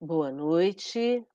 [0.00, 1.26] Boa noite.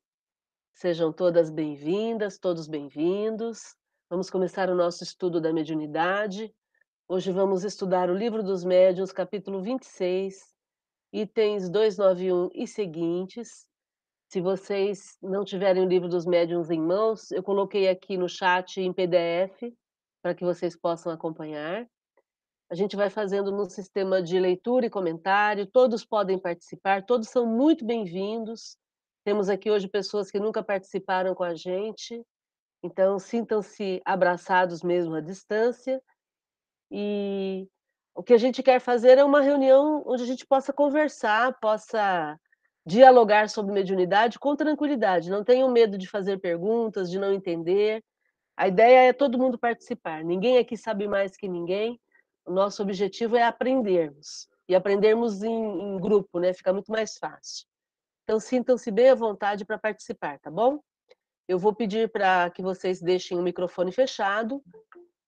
[0.75, 3.75] Sejam todas bem-vindas, todos bem-vindos.
[4.07, 6.53] Vamos começar o nosso estudo da mediunidade.
[7.07, 10.35] Hoje vamos estudar o Livro dos Médiuns, capítulo 26,
[11.11, 13.65] itens 291 e seguintes.
[14.27, 18.79] Se vocês não tiverem o Livro dos Médiuns em mãos, eu coloquei aqui no chat
[18.79, 19.73] em PDF,
[20.21, 21.89] para que vocês possam acompanhar.
[22.71, 27.45] A gente vai fazendo no sistema de leitura e comentário, todos podem participar, todos são
[27.45, 28.77] muito bem-vindos.
[29.25, 32.25] Temos aqui hoje pessoas que nunca participaram com a gente,
[32.81, 36.01] então sintam-se abraçados mesmo à distância.
[36.89, 37.67] E
[38.15, 42.39] o que a gente quer fazer é uma reunião onde a gente possa conversar, possa
[42.85, 48.01] dialogar sobre mediunidade com tranquilidade, não tenham medo de fazer perguntas, de não entender.
[48.55, 51.99] A ideia é todo mundo participar, ninguém aqui sabe mais que ninguém,
[52.45, 56.53] o nosso objetivo é aprendermos, e aprendermos em, em grupo, né?
[56.53, 57.65] Fica muito mais fácil.
[58.23, 60.79] Então, sintam-se bem à vontade para participar, tá bom?
[61.47, 64.63] Eu vou pedir para que vocês deixem o microfone fechado,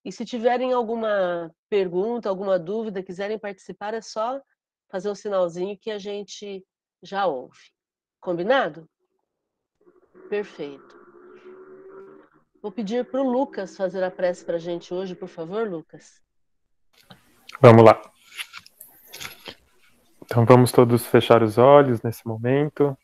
[0.05, 4.41] e se tiverem alguma pergunta, alguma dúvida, quiserem participar, é só
[4.89, 6.65] fazer um sinalzinho que a gente
[7.01, 7.71] já ouve.
[8.19, 8.87] Combinado?
[10.29, 11.03] Perfeito.
[12.61, 16.21] Vou pedir para o Lucas fazer a prece para a gente hoje, por favor, Lucas.
[17.61, 18.01] Vamos lá.
[20.25, 22.97] Então vamos todos fechar os olhos nesse momento.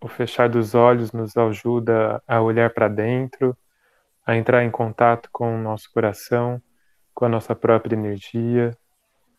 [0.00, 3.56] O fechar dos olhos nos ajuda a olhar para dentro,
[4.26, 6.60] a entrar em contato com o nosso coração,
[7.14, 8.76] com a nossa própria energia,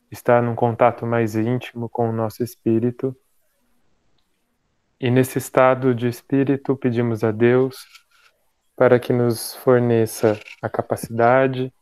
[0.10, 3.16] estar num contato mais íntimo com o nosso espírito.
[5.00, 7.86] E nesse estado de espírito pedimos a Deus
[8.76, 11.74] para que nos forneça a capacidade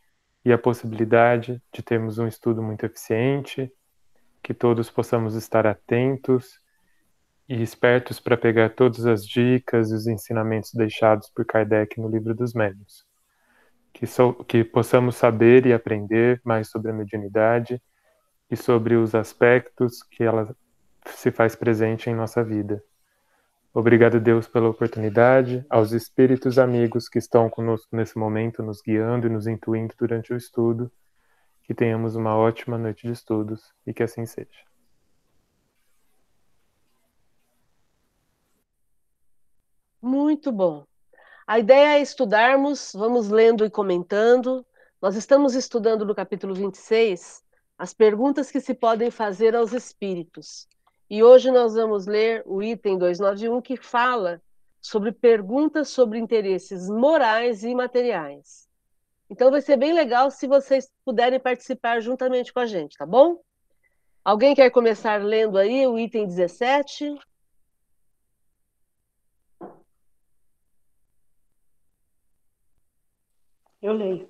[0.43, 3.71] e a possibilidade de termos um estudo muito eficiente,
[4.41, 6.59] que todos possamos estar atentos
[7.47, 12.33] e espertos para pegar todas as dicas e os ensinamentos deixados por Kardec no Livro
[12.33, 13.05] dos Médiuns.
[13.93, 17.81] Que, so, que possamos saber e aprender mais sobre a mediunidade
[18.49, 20.55] e sobre os aspectos que ela
[21.05, 22.83] se faz presente em nossa vida.
[23.73, 29.29] Obrigado, Deus, pela oportunidade, aos espíritos amigos que estão conosco nesse momento, nos guiando e
[29.29, 30.91] nos intuindo durante o estudo.
[31.63, 34.49] Que tenhamos uma ótima noite de estudos e que assim seja.
[40.01, 40.85] Muito bom.
[41.47, 44.65] A ideia é estudarmos, vamos lendo e comentando.
[45.01, 47.41] Nós estamos estudando no capítulo 26
[47.77, 50.67] as perguntas que se podem fazer aos espíritos.
[51.11, 54.41] E hoje nós vamos ler o item 291 que fala
[54.79, 58.69] sobre perguntas sobre interesses morais e materiais.
[59.29, 63.41] Então vai ser bem legal se vocês puderem participar juntamente com a gente, tá bom?
[64.23, 67.13] Alguém quer começar lendo aí o item 17?
[73.81, 74.29] Eu leio.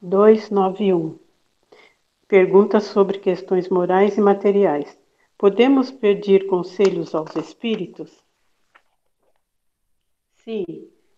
[0.00, 1.27] 291
[2.28, 5.00] Perguntas sobre questões morais e materiais.
[5.38, 8.22] Podemos pedir conselhos aos espíritos?
[10.34, 10.66] Sim,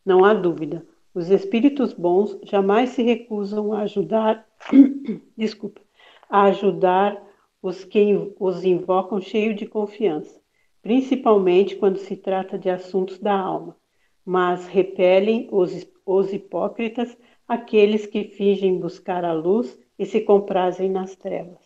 [0.06, 0.86] não há dúvida.
[1.12, 4.46] Os espíritos bons jamais se recusam a ajudar,
[5.36, 5.80] desculpa,
[6.28, 7.20] a ajudar
[7.60, 10.40] os que os invocam cheio de confiança,
[10.80, 13.76] principalmente quando se trata de assuntos da alma,
[14.24, 21.14] mas repelem os, os hipócritas, aqueles que fingem buscar a luz e se comprazem nas
[21.14, 21.60] trevas.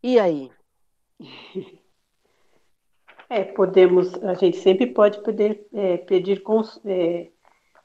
[0.00, 0.50] E aí?
[3.30, 7.30] É, podemos, a gente sempre pode poder é, pedir cons, é,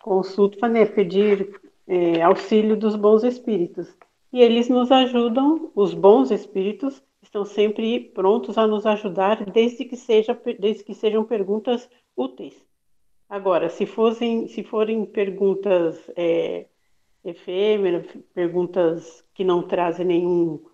[0.01, 3.87] consulta, né, pedir é, auxílio dos bons espíritos.
[4.33, 9.95] E eles nos ajudam, os bons espíritos estão sempre prontos a nos ajudar, desde que,
[9.95, 12.68] seja, desde que sejam perguntas úteis.
[13.29, 16.65] Agora, se, fossem, se forem perguntas é,
[17.23, 20.65] efêmeras, perguntas que não trazem nenhum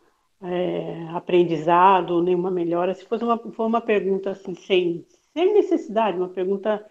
[0.41, 6.29] é, aprendizado, nenhuma melhora, se fosse uma, for uma pergunta assim, sem, sem necessidade, uma
[6.29, 6.85] pergunta,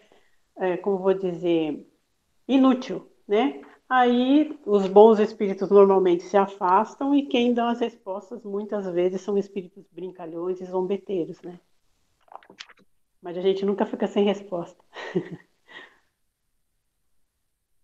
[0.59, 1.87] é, como vou dizer,
[2.47, 3.62] inútil, né?
[3.88, 9.38] Aí os bons espíritos normalmente se afastam e quem dá as respostas muitas vezes são
[9.38, 11.59] espíritos brincalhões e zombeteiros, né?
[13.23, 14.83] Mas a gente nunca fica sem resposta.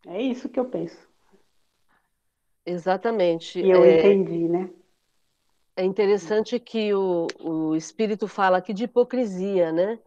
[0.06, 1.08] É isso que eu penso.
[2.64, 3.60] Exatamente.
[3.60, 4.70] E eu é, entendi, né?
[5.76, 9.98] É interessante que o, o Espírito fala aqui de hipocrisia, né?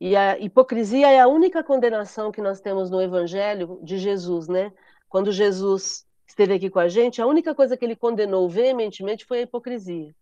[0.00, 4.72] E a hipocrisia é a única condenação que nós temos no Evangelho de Jesus, né?
[5.08, 9.40] Quando Jesus esteve aqui com a gente, a única coisa que ele condenou veementemente foi
[9.40, 10.14] a hipocrisia.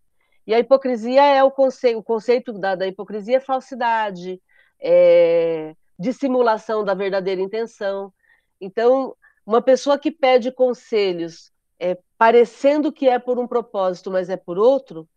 [0.47, 4.41] E a hipocrisia é o conceito, o conceito da, da hipocrisia é falsidade,
[4.81, 8.13] é dissimulação da verdadeira intenção.
[8.61, 14.37] Então, uma pessoa que pede conselhos é, parecendo que é por um propósito, mas é
[14.37, 15.09] por outro,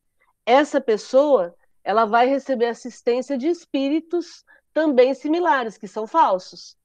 [0.46, 4.44] essa pessoa ela vai receber assistência de espíritos
[4.74, 6.78] também similares, que são falsos,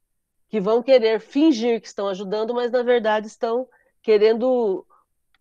[0.49, 3.69] que vão querer fingir que estão ajudando, mas na verdade estão
[4.03, 4.87] querendo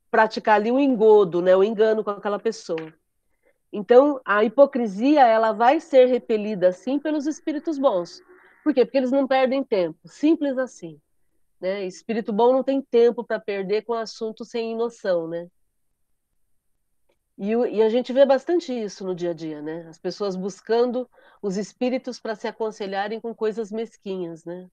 [0.09, 2.93] praticar ali um engodo, né, o um engano com aquela pessoa.
[3.71, 8.21] Então, a hipocrisia ela vai ser repelida assim pelos espíritos bons.
[8.63, 8.85] Por quê?
[8.85, 10.99] Porque eles não perdem tempo, simples assim.
[11.59, 11.85] Né?
[11.85, 15.47] Espírito bom não tem tempo para perder com assunto sem noção, né?
[17.37, 19.87] E, e, a gente vê bastante isso no dia a dia, né?
[19.89, 21.09] As pessoas buscando
[21.41, 24.69] os espíritos para se aconselharem com coisas mesquinhas, né?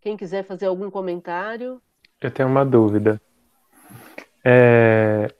[0.00, 1.80] Quem quiser fazer algum comentário?
[2.20, 3.20] Eu tenho uma dúvida.
[4.44, 5.34] É,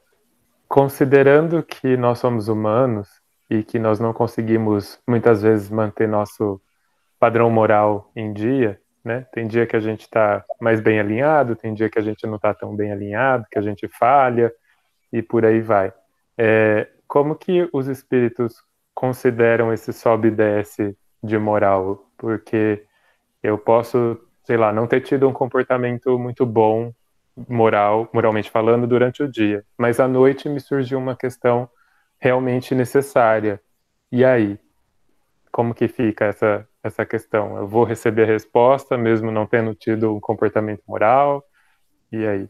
[0.69, 3.20] considerando que nós somos humanos
[3.51, 6.61] e que nós não conseguimos muitas vezes manter nosso
[7.19, 9.27] padrão moral em dia, né?
[9.33, 12.37] Tem dia que a gente está mais bem alinhado, tem dia que a gente não
[12.37, 14.53] está tão bem alinhado, que a gente falha,
[15.13, 15.93] e por aí vai.
[16.39, 18.55] É, como que os espíritos
[18.95, 22.07] consideram esse sobe e desce de moral?
[22.17, 22.85] Porque
[23.43, 26.93] eu posso, sei lá, não ter tido um comportamento muito bom,
[27.49, 31.69] moral, moralmente falando, durante o dia, mas à noite me surgiu uma questão
[32.21, 33.61] realmente necessária.
[34.13, 34.59] E aí?
[35.51, 37.57] Como que fica essa, essa questão?
[37.57, 41.45] Eu vou receber a resposta, mesmo não tendo tido um comportamento moral?
[42.13, 42.49] E aí?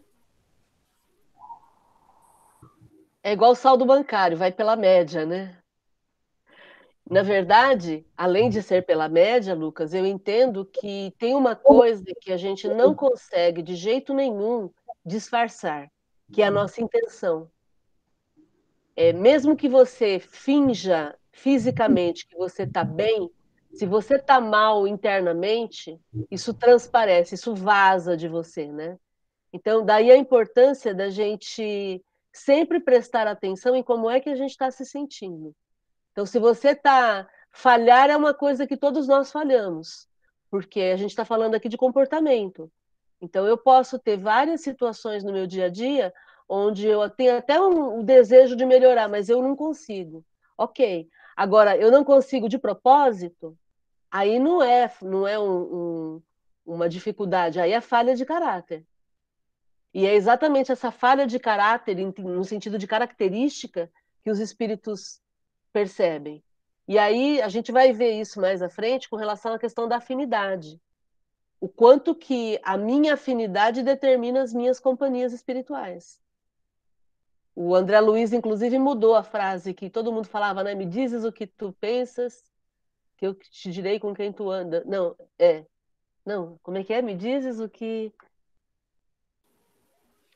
[3.23, 5.57] É igual o saldo bancário, vai pela média, né?
[7.09, 12.33] Na verdade, além de ser pela média, Lucas, eu entendo que tem uma coisa que
[12.33, 14.71] a gente não consegue de jeito nenhum
[15.05, 15.91] disfarçar,
[16.33, 17.51] que é a nossa intenção.
[18.97, 23.31] É, mesmo que você finja fisicamente que você está bem,
[23.73, 25.99] se você está mal internamente,
[26.31, 28.99] isso transparece, isso vaza de você, né?
[29.53, 32.03] Então, daí a importância da gente
[32.33, 35.55] sempre prestar atenção em como é que a gente está se sentindo.
[36.13, 37.29] Então, se você está.
[37.53, 40.07] Falhar é uma coisa que todos nós falhamos,
[40.49, 42.71] porque a gente está falando aqui de comportamento.
[43.21, 46.15] Então, eu posso ter várias situações no meu dia a dia
[46.53, 50.25] onde eu tenho até um, desejo de melhorar, mas eu não consigo.
[50.59, 51.09] Ok.
[51.37, 53.57] Agora, eu não consigo de propósito,
[54.11, 56.23] aí não é, não é um, um,
[56.67, 58.85] uma dificuldade, aí é falha de caráter.
[59.95, 63.91] E é exatamente essa falha de caráter, no sentido de característica,
[64.23, 65.21] que os espíritos
[65.73, 66.43] percebem.
[66.87, 69.97] E aí a gente vai ver isso mais à frente com relação à questão da
[69.99, 70.81] afinidade.
[71.61, 76.21] O quanto que a minha afinidade determina as minhas companhias espirituais.
[77.55, 80.75] O André Luiz, inclusive, mudou a frase que todo mundo falava, né?
[80.75, 82.45] Me dizes o que tu pensas,
[83.17, 84.83] que eu te direi com quem tu anda.
[84.87, 85.65] Não, é.
[86.25, 87.03] Não, como é que é?
[87.03, 88.13] Me dizes o que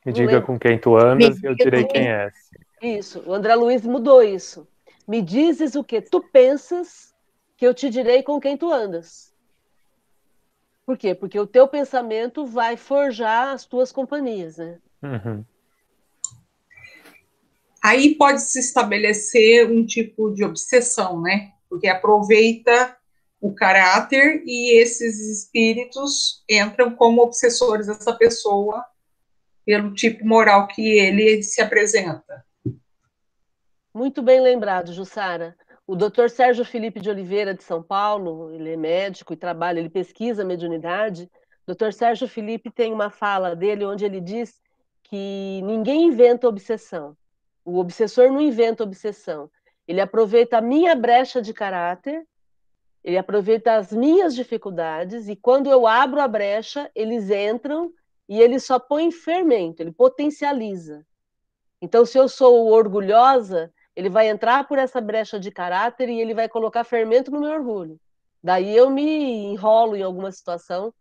[0.05, 2.35] me diga com quem tu andas e eu direi quem és.
[2.83, 4.69] Isso, o André Luiz mudou isso.
[5.09, 7.15] Me dizes o que tu pensas,
[7.57, 9.33] que eu te direi com quem tu andas.
[10.85, 11.15] Por quê?
[11.15, 14.79] Porque o teu pensamento vai forjar as tuas companhias, né?
[15.03, 15.45] Uhum.
[17.85, 21.53] Aí pode se estabelecer um tipo de obsessão, né?
[21.69, 22.97] Porque aproveita
[23.39, 28.83] o caráter e esses espíritos entram como obsessores dessa pessoa
[29.67, 32.43] pelo tipo moral que ele se apresenta.
[33.93, 35.55] Muito bem lembrado, Jussara.
[35.87, 36.31] O Dr.
[36.31, 41.31] Sérgio Felipe de Oliveira, de São Paulo, ele é médico e trabalha, ele pesquisa mediunidade.
[41.67, 41.93] Dr.
[41.93, 44.59] Sérgio Felipe tem uma fala dele onde ele diz
[45.03, 47.15] que ninguém inventa obsessão.
[47.65, 49.51] O obsessor não inventa obsessão.
[49.87, 52.27] Ele aproveita a minha brecha de caráter,
[53.03, 57.93] ele aproveita as minhas dificuldades, e quando eu abro a brecha, eles entram
[58.29, 61.07] e ele só põe fermento, ele potencializa.
[61.83, 66.33] Então, se eu sou orgulhosa, ele vai entrar por essa brecha de caráter e ele
[66.33, 68.01] vai colocar fermento no meu orgulho.
[68.43, 70.93] Daí eu me enrolo em alguma situação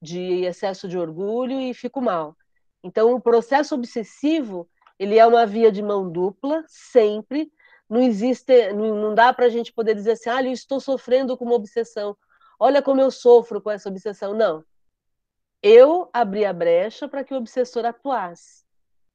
[0.00, 2.36] de excesso de orgulho e fico mal.
[2.82, 4.68] Então, o processo obsessivo,
[4.98, 7.52] ele é uma via de mão dupla, sempre.
[7.88, 11.44] Não existe, não dá para a gente poder dizer assim, ah, eu estou sofrendo com
[11.44, 12.16] uma obsessão.
[12.60, 14.34] Olha como eu sofro com essa obsessão.
[14.34, 14.64] Não
[15.62, 18.64] eu abri a brecha para que o obsessor atuasse.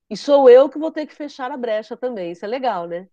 [0.09, 2.31] E sou eu que vou ter que fechar a brecha também.
[2.31, 3.07] Isso é legal, né?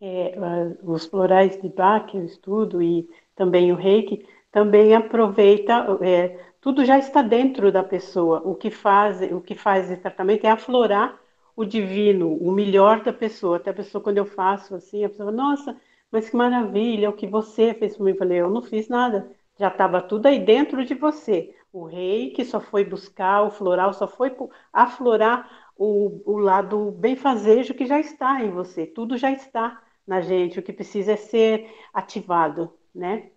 [0.00, 0.34] É,
[0.82, 6.98] os florais de Bach, eu estudo, e também o reiki, também aproveita, é, tudo já
[6.98, 8.42] está dentro da pessoa.
[8.44, 11.18] O que faz, o que faz esse tratamento é aflorar
[11.56, 13.56] o divino, o melhor da pessoa.
[13.56, 15.76] Até a pessoa, quando eu faço assim, a pessoa, nossa,
[16.10, 18.12] mas que maravilha, o que você fez por mim.
[18.12, 21.54] Eu falei, eu não fiz nada, já estava tudo aí dentro de você.
[21.72, 24.36] O rei que só foi buscar, o floral só foi
[24.72, 28.86] aflorar o, o lado benfazejo que já está em você.
[28.86, 33.30] Tudo já está na gente, o que precisa é ser ativado, né?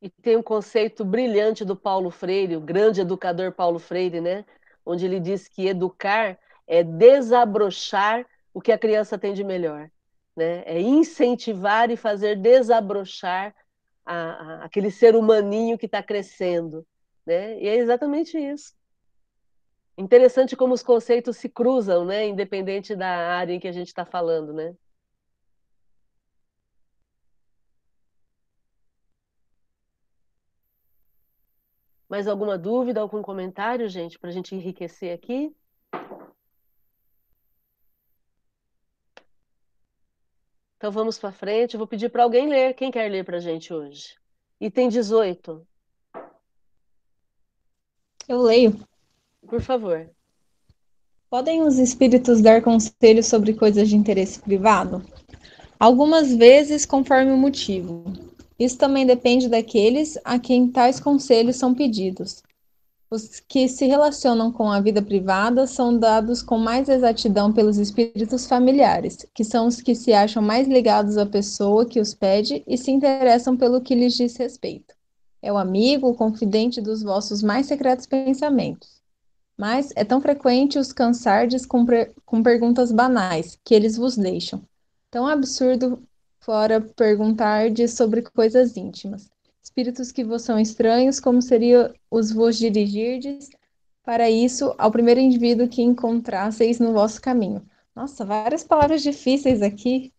[0.00, 4.44] E tem um conceito brilhante do Paulo Freire, o grande educador Paulo Freire, né?
[4.84, 9.90] Onde ele diz que educar é desabrochar o que a criança tem de melhor,
[10.36, 10.62] né?
[10.66, 13.54] É incentivar e fazer desabrochar
[14.04, 16.86] a, a, aquele ser humaninho que está crescendo,
[17.26, 17.58] né?
[17.60, 18.74] E é exatamente isso.
[19.98, 22.26] Interessante como os conceitos se cruzam, né?
[22.26, 24.74] Independente da área em que a gente está falando, né?
[32.08, 35.54] Mais alguma dúvida, algum comentário, gente, para a gente enriquecer aqui?
[40.76, 41.74] Então vamos para frente.
[41.74, 42.74] Eu vou pedir para alguém ler.
[42.74, 44.14] Quem quer ler para a gente hoje?
[44.60, 45.66] Item 18.
[48.28, 48.78] Eu leio.
[49.48, 50.08] Por favor.
[51.28, 55.04] Podem os espíritos dar conselhos sobre coisas de interesse privado?
[55.78, 58.04] Algumas vezes, conforme o motivo.
[58.58, 62.42] Isso também depende daqueles a quem tais conselhos são pedidos.
[63.08, 68.46] Os que se relacionam com a vida privada são dados com mais exatidão pelos espíritos
[68.46, 72.76] familiares, que são os que se acham mais ligados à pessoa que os pede e
[72.76, 74.92] se interessam pelo que lhes diz respeito.
[75.40, 79.00] É o amigo, o confidente dos vossos mais secretos pensamentos.
[79.56, 81.86] Mas é tão frequente os cansardes com,
[82.24, 84.60] com perguntas banais que eles vos deixam.
[85.12, 86.02] Tão absurdo
[86.46, 89.28] fora perguntar-de sobre coisas íntimas.
[89.60, 93.50] Espíritos que vos são estranhos, como seria os vos dirigirdes
[94.04, 97.66] para isso ao primeiro indivíduo que encontrasseis no vosso caminho.
[97.96, 100.12] Nossa, várias palavras difíceis aqui.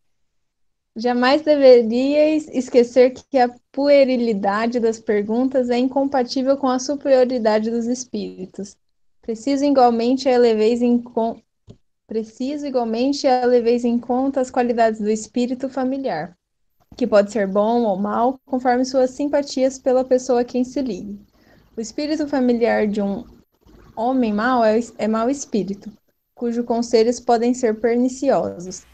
[0.93, 8.75] Jamais deveríeis esquecer que a puerilidade das perguntas é incompatível com a superioridade dos espíritos.
[9.22, 11.01] Preciso igualmente eleveis em,
[12.08, 16.38] Preciso igualmente leveis em conta as qualidades do espírito familiar,
[16.96, 21.20] que pode ser bom ou mal, conforme suas simpatias pela pessoa a quem se ligue.
[21.76, 23.26] O espírito familiar de um
[23.94, 25.92] homem mau é, é mau espírito,
[26.34, 28.86] cujos conselhos podem ser perniciosos,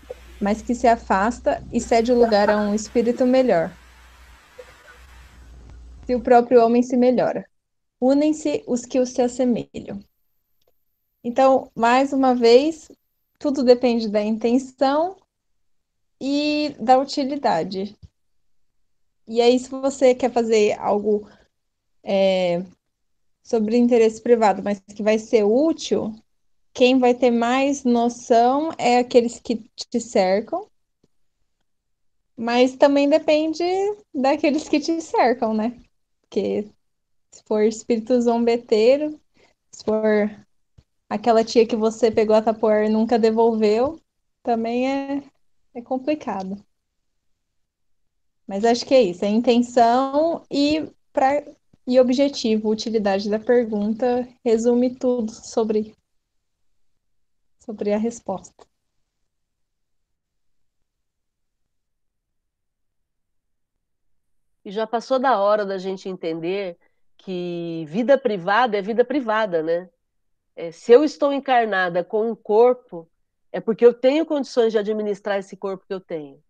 [0.41, 3.72] mas que se afasta e cede o lugar a um espírito melhor.
[6.08, 7.46] Se o próprio homem se melhora,
[8.01, 10.00] unem-se os que os se assemelham.
[11.24, 12.89] Então, mais uma vez,
[13.43, 15.17] tudo depende da intenção
[16.17, 17.93] e da utilidade.
[19.27, 21.27] E aí, se você quer fazer algo
[22.01, 22.63] é,
[23.43, 26.15] sobre interesse privado, mas que vai ser útil,
[26.73, 30.65] quem vai ter mais noção é aqueles que te cercam,
[32.38, 33.65] mas também depende
[34.13, 35.77] daqueles que te cercam, né?
[36.21, 36.69] Porque
[37.29, 39.19] se for espírito zombeteiro,
[39.69, 40.42] se for
[41.10, 44.00] aquela tia que você pegou a tapoer e nunca devolveu,
[44.43, 45.24] também é,
[45.75, 46.63] é complicado.
[48.48, 51.43] Mas acho que é isso, é intenção e, pra,
[51.88, 55.95] e objetivo, utilidade da pergunta, resume tudo sobre,
[57.60, 58.65] sobre a resposta.
[64.65, 66.77] E já passou da hora da gente entender
[67.17, 69.89] que vida privada é vida privada, né?
[70.55, 73.10] É, se eu estou encarnada com um corpo,
[73.51, 76.41] é porque eu tenho condições de administrar esse corpo que eu tenho.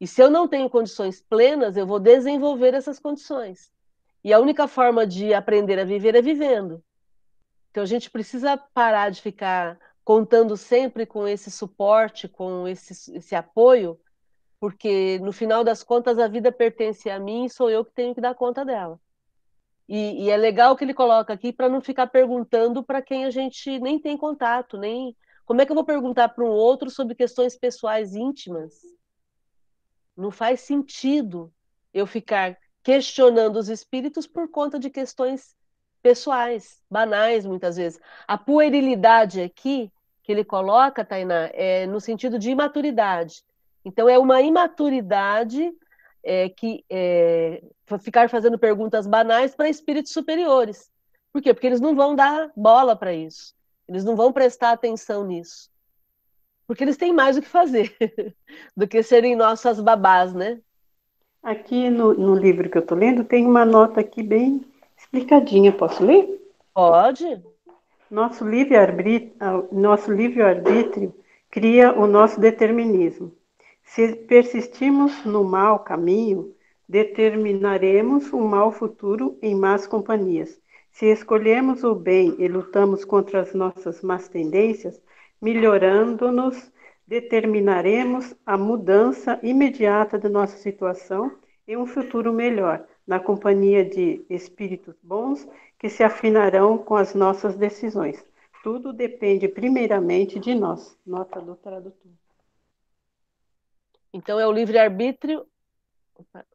[0.00, 3.70] E se eu não tenho condições plenas, eu vou desenvolver essas condições.
[4.22, 6.82] E a única forma de aprender a viver é vivendo.
[7.70, 13.34] Então a gente precisa parar de ficar contando sempre com esse suporte, com esse, esse
[13.34, 14.00] apoio,
[14.58, 18.14] porque no final das contas a vida pertence a mim e sou eu que tenho
[18.14, 18.98] que dar conta dela.
[19.88, 23.30] E, e é legal que ele coloca aqui para não ficar perguntando para quem a
[23.30, 25.16] gente nem tem contato, nem
[25.46, 28.74] como é que eu vou perguntar para um outro sobre questões pessoais íntimas?
[30.14, 31.50] Não faz sentido
[31.94, 35.56] eu ficar questionando os espíritos por conta de questões
[36.02, 37.98] pessoais, banais muitas vezes.
[38.26, 39.90] A puerilidade aqui
[40.22, 43.42] que ele coloca, Tainá, é no sentido de imaturidade.
[43.82, 45.72] Então é uma imaturidade
[46.28, 47.62] é, que é,
[48.00, 50.90] ficar fazendo perguntas banais para espíritos superiores.
[51.32, 51.54] Por quê?
[51.54, 53.54] Porque eles não vão dar bola para isso.
[53.88, 55.70] Eles não vão prestar atenção nisso.
[56.66, 57.96] Porque eles têm mais o que fazer
[58.76, 60.60] do que serem nossas babás, né?
[61.42, 64.62] Aqui no, no livro que eu estou lendo tem uma nota aqui bem
[64.98, 65.72] explicadinha.
[65.72, 66.28] Posso ler?
[66.74, 67.42] Pode.
[68.10, 69.32] Nosso livre-arbítrio
[69.72, 71.14] nosso livre -arbítrio
[71.50, 73.32] cria o nosso determinismo.
[73.94, 76.54] Se persistimos no mau caminho,
[76.86, 80.60] determinaremos um mau futuro em más companhias.
[80.92, 85.02] Se escolhemos o bem e lutamos contra as nossas más tendências,
[85.40, 86.70] melhorando-nos,
[87.06, 91.32] determinaremos a mudança imediata de nossa situação
[91.66, 97.56] e um futuro melhor, na companhia de espíritos bons que se afinarão com as nossas
[97.56, 98.22] decisões.
[98.62, 100.96] Tudo depende primeiramente de nós.
[101.06, 102.17] Nota do tradutor.
[104.12, 105.46] Então é o livre-arbítrio,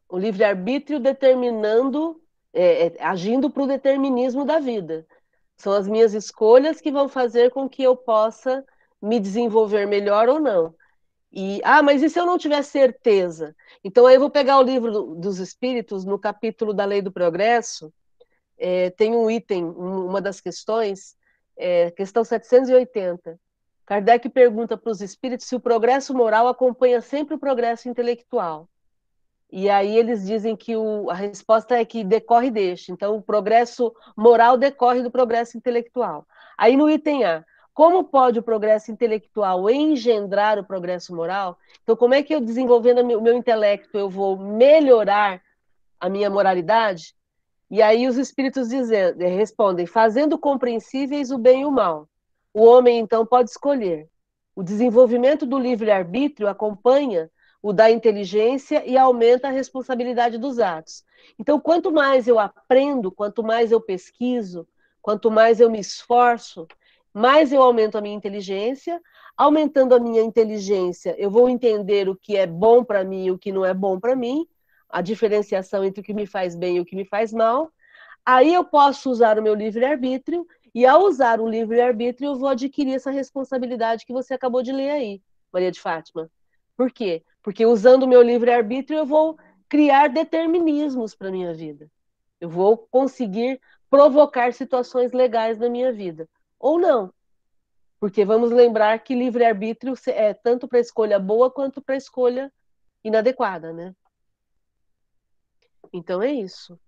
[0.08, 2.20] o livre-arbítrio determinando,
[2.52, 5.06] é, é, agindo para o determinismo da vida.
[5.56, 8.64] São as minhas escolhas que vão fazer com que eu possa
[9.00, 10.74] me desenvolver melhor ou não.
[11.32, 13.56] E, ah, mas e se eu não tiver certeza?
[13.82, 17.10] Então, aí eu vou pegar o livro do, dos Espíritos, no capítulo da Lei do
[17.10, 17.92] Progresso,
[18.56, 21.16] é, tem um item, uma das questões,
[21.56, 23.38] é, questão 780.
[23.86, 28.68] Kardec pergunta para os espíritos se o progresso moral acompanha sempre o progresso intelectual.
[29.52, 32.90] E aí eles dizem que o, a resposta é que decorre deste.
[32.90, 36.26] Então, o progresso moral decorre do progresso intelectual.
[36.56, 41.58] Aí no item A, como pode o progresso intelectual engendrar o progresso moral?
[41.82, 45.42] Então, como é que eu, desenvolvendo o meu intelecto, eu vou melhorar
[46.00, 47.14] a minha moralidade?
[47.70, 52.08] E aí os espíritos dizem, respondem, fazendo compreensíveis o bem e o mal.
[52.54, 54.08] O homem, então, pode escolher.
[54.54, 57.28] O desenvolvimento do livre-arbítrio acompanha
[57.60, 61.02] o da inteligência e aumenta a responsabilidade dos atos.
[61.36, 64.68] Então, quanto mais eu aprendo, quanto mais eu pesquiso,
[65.02, 66.68] quanto mais eu me esforço,
[67.12, 69.00] mais eu aumento a minha inteligência.
[69.36, 73.38] Aumentando a minha inteligência, eu vou entender o que é bom para mim e o
[73.38, 74.46] que não é bom para mim,
[74.88, 77.72] a diferenciação entre o que me faz bem e o que me faz mal.
[78.24, 82.94] Aí eu posso usar o meu livre-arbítrio e ao usar o livre-arbítrio, eu vou adquirir
[82.94, 86.28] essa responsabilidade que você acabou de ler aí, Maria de Fátima.
[86.76, 87.22] Por quê?
[87.42, 91.88] Porque usando o meu livre-arbítrio, eu vou criar determinismos para minha vida.
[92.40, 96.28] Eu vou conseguir provocar situações legais na minha vida.
[96.58, 97.12] Ou não.
[98.00, 102.52] Porque vamos lembrar que livre-arbítrio é tanto para escolha boa quanto para escolha
[103.04, 103.94] inadequada, né?
[105.92, 106.78] Então é isso.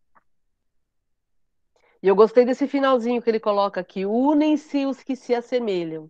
[2.06, 6.08] E eu gostei desse finalzinho que ele coloca aqui: unem-se os que se assemelham.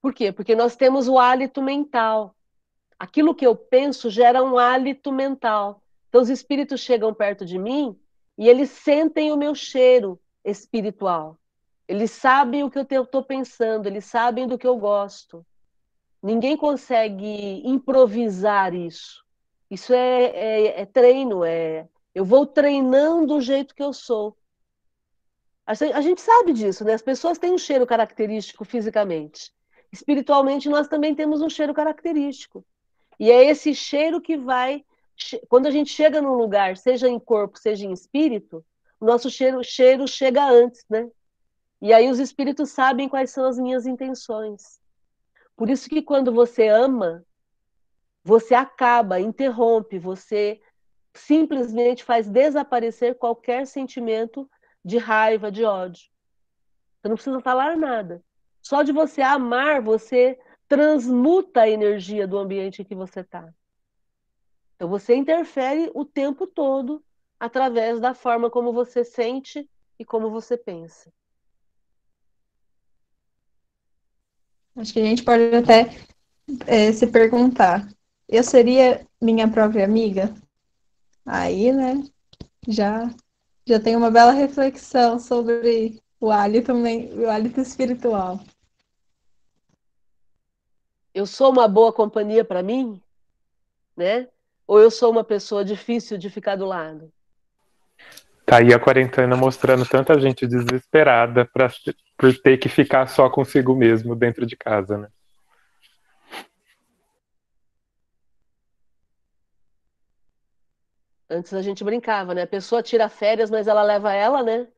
[0.00, 0.32] Por quê?
[0.32, 2.34] Porque nós temos o hálito mental.
[2.98, 5.80] Aquilo que eu penso gera um hálito mental.
[6.08, 7.96] Então, os espíritos chegam perto de mim
[8.36, 11.38] e eles sentem o meu cheiro espiritual.
[11.86, 15.46] Eles sabem o que eu estou pensando, eles sabem do que eu gosto.
[16.20, 19.24] Ninguém consegue improvisar isso.
[19.70, 24.36] Isso é, é, é treino, é eu vou treinando o jeito que eu sou.
[25.64, 26.94] A gente sabe disso, né?
[26.94, 29.52] As pessoas têm um cheiro característico fisicamente.
[29.92, 32.64] Espiritualmente, nós também temos um cheiro característico.
[33.18, 34.84] E é esse cheiro que vai.
[35.48, 38.64] Quando a gente chega num lugar, seja em corpo, seja em espírito,
[38.98, 41.08] o nosso cheiro, cheiro chega antes, né?
[41.80, 44.80] E aí os espíritos sabem quais são as minhas intenções.
[45.56, 47.24] Por isso que quando você ama,
[48.24, 50.60] você acaba, interrompe, você
[51.14, 54.48] simplesmente faz desaparecer qualquer sentimento
[54.84, 56.10] de raiva, de ódio.
[57.00, 58.22] Você não precisa falar nada.
[58.60, 63.52] Só de você amar, você transmuta a energia do ambiente em que você está.
[64.76, 67.04] Então você interfere o tempo todo
[67.38, 69.68] através da forma como você sente
[69.98, 71.12] e como você pensa.
[74.76, 75.90] Acho que a gente pode até
[76.66, 77.86] é, se perguntar:
[78.28, 80.34] eu seria minha própria amiga?
[81.24, 82.02] Aí, né?
[82.66, 83.08] Já
[83.66, 88.40] já tem uma bela reflexão sobre o hálito, o hálito espiritual.
[91.14, 93.00] Eu sou uma boa companhia para mim,
[93.96, 94.28] né?
[94.66, 97.12] Ou eu sou uma pessoa difícil de ficar do lado?
[98.46, 101.70] Tá aí a quarentena mostrando tanta gente desesperada pra,
[102.16, 105.08] por ter que ficar só consigo mesmo dentro de casa, né?
[111.32, 112.42] Antes a gente brincava, né?
[112.42, 114.68] A pessoa tira férias, mas ela leva ela, né?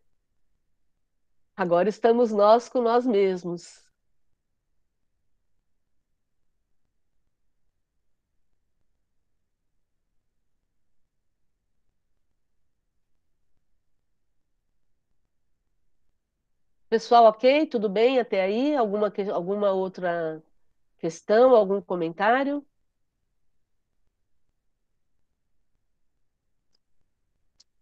[1.56, 3.82] Agora estamos nós com nós mesmos.
[16.88, 17.66] Pessoal, ok?
[17.66, 18.74] Tudo bem até aí?
[18.76, 20.42] Alguma, alguma outra
[20.98, 22.66] questão, algum comentário?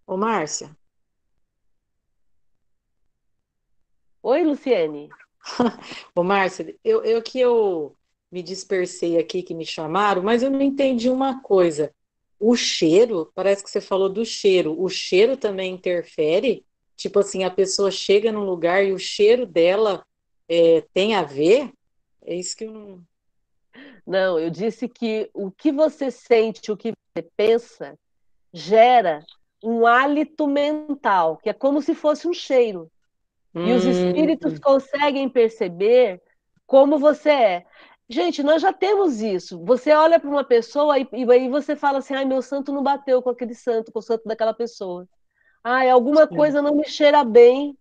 [0.07, 0.77] Ô, Márcia.
[4.23, 5.09] Oi, Luciene.
[6.15, 7.97] Ô, Márcia, eu, eu que eu
[8.31, 11.93] me dispersei aqui, que me chamaram, mas eu não entendi uma coisa.
[12.38, 16.65] O cheiro, parece que você falou do cheiro, o cheiro também interfere?
[16.97, 20.05] Tipo assim, a pessoa chega num lugar e o cheiro dela
[20.49, 21.73] é, tem a ver?
[22.23, 23.03] É isso que eu não.
[24.07, 27.99] Não, eu disse que o que você sente, o que você pensa,
[28.53, 29.25] gera
[29.62, 32.90] um hálito mental, que é como se fosse um cheiro.
[33.55, 33.66] Hum.
[33.66, 34.61] E os espíritos hum.
[34.62, 36.20] conseguem perceber
[36.66, 37.66] como você é.
[38.09, 39.62] Gente, nós já temos isso.
[39.64, 42.83] Você olha para uma pessoa e, e aí você fala assim: ai, meu santo não
[42.83, 45.07] bateu com aquele santo, com o santo daquela pessoa.
[45.62, 46.37] Ai, alguma Sim.
[46.37, 47.79] coisa não me cheira bem,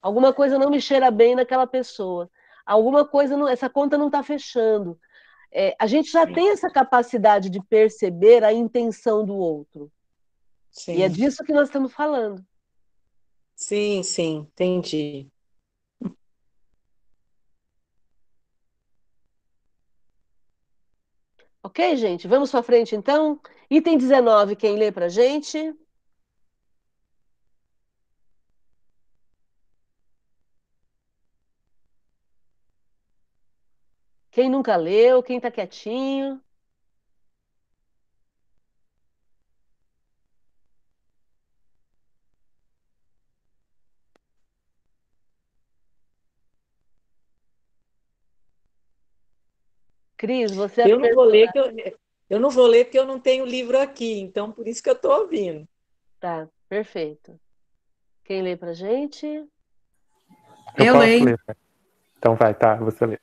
[0.00, 2.30] alguma coisa não me cheira bem naquela pessoa.
[2.64, 4.98] Alguma coisa, não, essa conta não está fechando.
[5.52, 6.32] É, a gente já Sim.
[6.32, 9.90] tem essa capacidade de perceber a intenção do outro.
[10.74, 10.96] Sim.
[10.96, 12.44] E é disso que nós estamos falando.
[13.54, 15.30] Sim, sim, entendi.
[21.62, 22.28] Ok, gente?
[22.28, 23.40] Vamos para frente então.
[23.70, 25.74] Item 19, quem lê para a gente?
[34.30, 36.42] Quem nunca leu, quem está quietinho?
[50.24, 51.64] Cris, você eu não vou ler que eu,
[52.30, 54.94] eu não vou ler porque eu não tenho livro aqui, então por isso que eu
[54.94, 55.68] estou ouvindo.
[56.18, 57.38] Tá, perfeito.
[58.24, 59.26] Quem lê para gente?
[59.26, 59.46] Eu,
[60.78, 61.24] eu leio.
[61.26, 61.40] Ler.
[62.16, 63.18] Então vai, tá, você lê.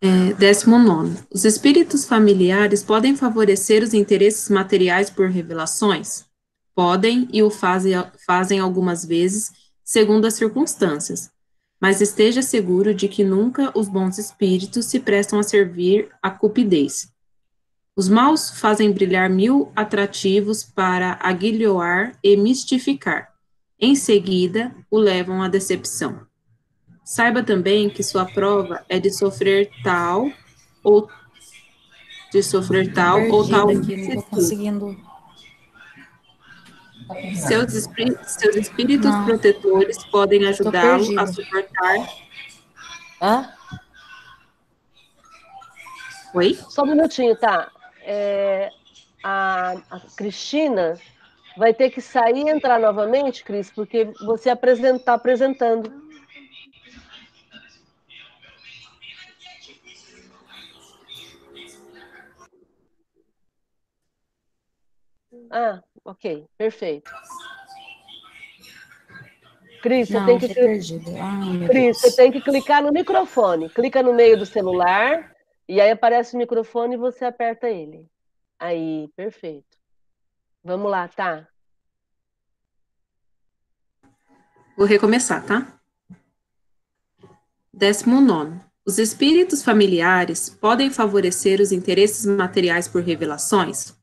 [0.00, 1.16] É, décimo nono.
[1.32, 6.24] Os espíritos familiares podem favorecer os interesses materiais por revelações?
[6.72, 7.94] Podem e o fazem,
[8.24, 9.50] fazem algumas vezes,
[9.82, 11.33] segundo as circunstâncias.
[11.84, 17.12] Mas esteja seguro de que nunca os bons espíritos se prestam a servir a cupidez.
[17.94, 23.28] Os maus fazem brilhar mil atrativos para aguilhoar e mistificar.
[23.78, 26.26] Em seguida, o levam à decepção.
[27.04, 30.32] Saiba também que sua prova é de sofrer tal
[30.82, 31.06] ou
[32.32, 33.68] de sofrer tal ou tal.
[33.68, 34.96] Aqui, não conseguindo.
[37.34, 39.26] Seus, espí seus espíritos não.
[39.26, 41.96] protetores podem ajudá-lo a suportar.
[43.20, 43.52] Hã?
[46.34, 46.54] Oi?
[46.68, 47.70] Só um minutinho, tá?
[48.02, 48.70] É,
[49.22, 50.98] a, a Cristina
[51.56, 56.02] vai ter que sair e entrar novamente, Cris, porque você está apresentando.
[65.50, 67.10] Ah, ok, perfeito.
[69.82, 70.46] Cris, você tem que
[71.20, 73.68] Ai, Cris, você tem que clicar no microfone.
[73.68, 75.34] Clica no meio do celular
[75.68, 78.06] e aí aparece o microfone e você aperta ele.
[78.58, 79.76] Aí, perfeito.
[80.62, 81.46] Vamos lá, tá?
[84.74, 85.78] Vou recomeçar, tá?
[87.72, 88.64] Décimo nono.
[88.86, 93.94] Os espíritos familiares podem favorecer os interesses materiais por revelações?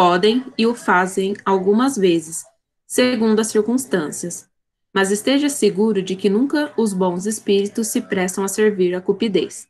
[0.00, 2.42] Podem e o fazem algumas vezes,
[2.86, 4.48] segundo as circunstâncias.
[4.94, 9.68] Mas esteja seguro de que nunca os bons espíritos se prestam a servir a cupidez.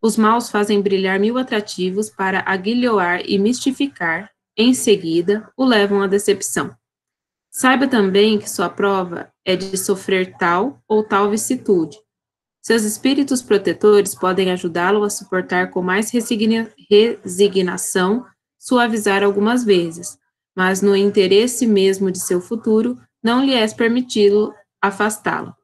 [0.00, 6.06] Os maus fazem brilhar mil atrativos para aguilhoar e mistificar, em seguida o levam à
[6.06, 6.74] decepção.
[7.50, 11.98] Saiba também que sua prova é de sofrer tal ou tal vicissitude.
[12.62, 18.24] Seus espíritos protetores podem ajudá-lo a suportar com mais resigna resignação
[18.60, 20.18] suavizar algumas vezes,
[20.54, 25.56] mas no interesse mesmo de seu futuro, não lhe é permitido afastá-lo.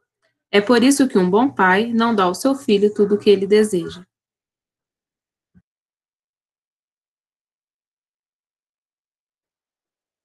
[0.51, 3.29] É por isso que um bom pai não dá ao seu filho tudo o que
[3.29, 4.03] ele deseja.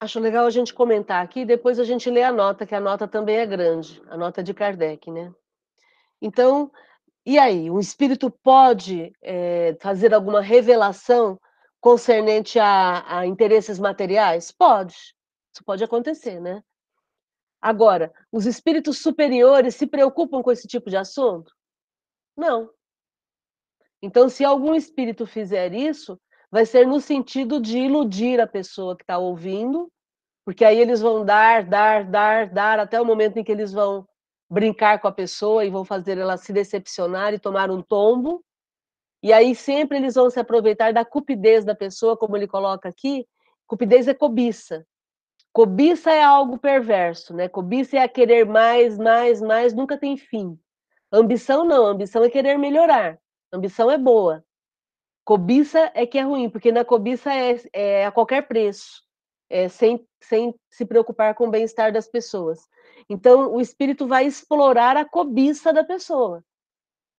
[0.00, 3.06] Acho legal a gente comentar aqui, depois a gente lê a nota, que a nota
[3.06, 5.32] também é grande, a nota de Kardec, né?
[6.20, 6.72] Então,
[7.24, 11.38] e aí, o espírito pode é, fazer alguma revelação
[11.82, 14.52] concernente a, a interesses materiais?
[14.52, 14.94] Pode,
[15.52, 16.62] isso pode acontecer, né?
[17.60, 21.52] Agora, os espíritos superiores se preocupam com esse tipo de assunto?
[22.36, 22.70] Não.
[24.00, 26.18] Então, se algum espírito fizer isso,
[26.50, 29.90] vai ser no sentido de iludir a pessoa que está ouvindo,
[30.44, 34.06] porque aí eles vão dar, dar, dar, dar, até o momento em que eles vão
[34.50, 38.44] brincar com a pessoa e vão fazer ela se decepcionar e tomar um tombo,
[39.22, 43.26] e aí sempre eles vão se aproveitar da cupidez da pessoa, como ele coloca aqui,
[43.72, 44.86] Cupidez é cobiça.
[45.50, 47.48] Cobiça é algo perverso, né?
[47.48, 50.58] Cobiça é querer mais, mais, mais, nunca tem fim.
[51.10, 53.18] Ambição não, ambição é querer melhorar.
[53.50, 54.44] Ambição é boa.
[55.24, 59.02] Cobiça é que é ruim, porque na cobiça é, é a qualquer preço,
[59.48, 62.60] é sem, sem se preocupar com o bem-estar das pessoas.
[63.08, 66.44] Então, o espírito vai explorar a cobiça da pessoa.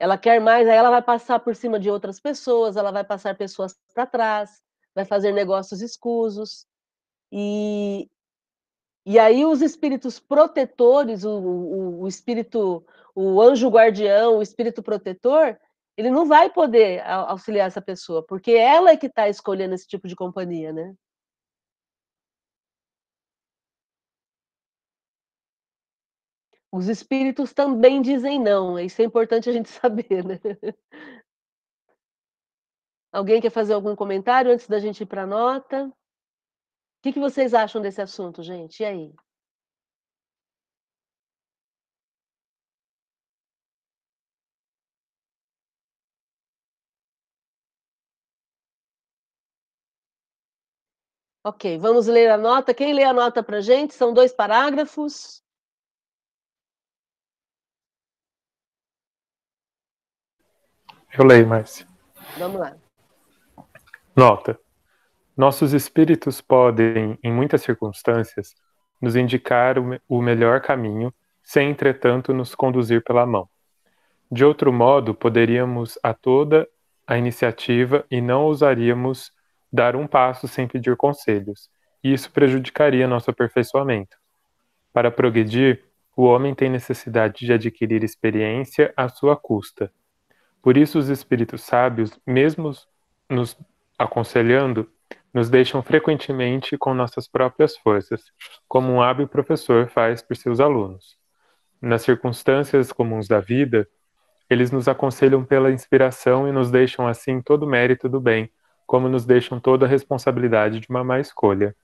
[0.04, 3.38] Ela quer mais, aí ela vai passar por cima de outras pessoas, ela vai passar
[3.38, 4.62] pessoas para trás,
[4.94, 6.68] vai fazer negócios escusos.
[7.32, 8.10] E,
[9.06, 12.86] e aí os espíritos protetores, o, o, o espírito,
[13.16, 15.58] o anjo guardião, o espírito protetor,
[15.96, 20.06] ele não vai poder auxiliar essa pessoa, porque ela é que está escolhendo esse tipo
[20.06, 20.94] de companhia, né?
[26.74, 30.40] Os espíritos também dizem não, isso é importante a gente saber, né?
[33.12, 35.86] Alguém quer fazer algum comentário antes da gente ir para a nota?
[35.86, 35.94] O
[37.04, 38.80] que, que vocês acham desse assunto, gente?
[38.82, 39.14] E aí?
[51.46, 52.74] Ok, vamos ler a nota.
[52.74, 53.94] Quem lê a nota para gente?
[53.94, 55.43] São dois parágrafos.
[61.16, 61.86] Eu leio, Márcia.
[62.40, 62.76] Vamos lá.
[64.16, 64.60] Nota.
[65.38, 68.56] Nossos espíritos podem, em muitas circunstâncias,
[69.00, 69.76] nos indicar
[70.10, 73.48] o melhor caminho, sem, entretanto, nos conduzir pela mão.
[74.32, 76.68] De outro modo, poderíamos a toda
[77.06, 79.32] a iniciativa e não ousaríamos
[79.72, 81.70] dar um passo sem pedir conselhos,
[82.04, 84.18] e isso prejudicaria nosso aperfeiçoamento.
[84.92, 85.84] Para progredir,
[86.16, 89.92] o homem tem necessidade de adquirir experiência à sua custa
[90.64, 92.72] por isso, os espíritos sábios, mesmo
[93.30, 93.58] nos
[94.00, 94.90] aconselhando,
[95.34, 98.24] nos deixam frequentemente com nossas próprias forças,
[98.66, 101.18] como um hábil professor faz por seus alunos.
[101.82, 103.86] Nas circunstâncias comuns da vida,
[104.50, 108.50] eles nos aconselham pela inspiração e nos deixam assim todo o mérito do bem,
[108.88, 111.76] como nos deixam toda a responsabilidade de uma má escolha.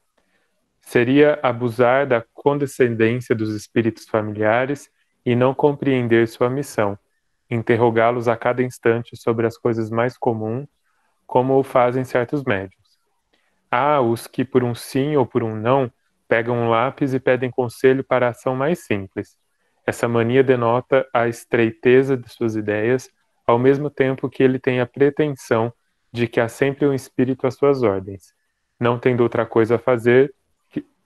[0.80, 4.90] Seria abusar da condescendência dos espíritos familiares
[5.26, 6.98] e não compreender sua missão
[7.50, 10.68] interrogá-los a cada instante sobre as coisas mais comuns,
[11.26, 12.80] como o fazem certos médios.
[13.72, 15.92] Há os que, por um sim ou por um não,
[16.28, 19.38] pegam um lápis e pedem conselho para a ação mais simples.
[19.86, 23.10] Essa mania denota a estreiteza de suas ideias,
[23.46, 25.74] ao mesmo tempo que ele tem a pretensão
[26.12, 28.34] de que há sempre um espírito às suas ordens,
[28.80, 30.34] não tendo outra coisa a fazer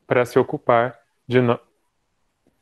[0.05, 1.59] para se ocupar de no...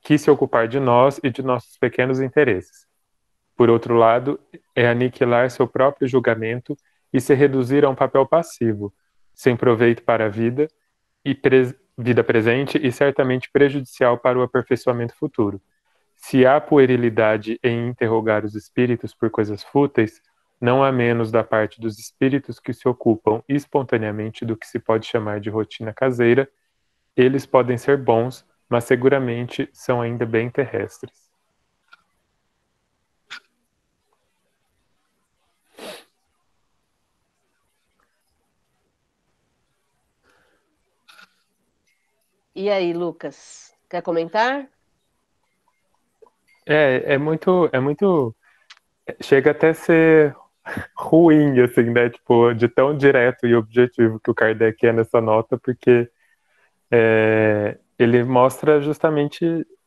[0.02, 2.91] que se ocupar de nós e de nossos pequenos interesses.
[3.62, 4.40] Por outro lado,
[4.76, 6.76] é aniquilar seu próprio julgamento
[7.14, 8.92] e se reduzir a um papel passivo,
[9.36, 10.68] sem proveito para a vida
[11.24, 15.62] e pre vida presente e certamente prejudicial para o aperfeiçoamento futuro.
[16.16, 20.24] Se há puerilidade em interrogar os espíritos por coisas fúteis,
[20.60, 25.06] não há menos da parte dos espíritos que se ocupam espontaneamente do que se pode
[25.06, 26.50] chamar de rotina caseira.
[27.16, 31.21] Eles podem ser bons, mas seguramente são ainda bem terrestres.
[42.62, 44.68] E aí, Lucas, quer comentar?
[46.64, 48.36] É, é muito, é muito,
[49.20, 50.36] chega até a ser
[50.96, 55.58] ruim, assim, né, tipo, de tão direto e objetivo que o Kardec é nessa nota,
[55.58, 56.08] porque
[56.92, 59.44] é, ele mostra justamente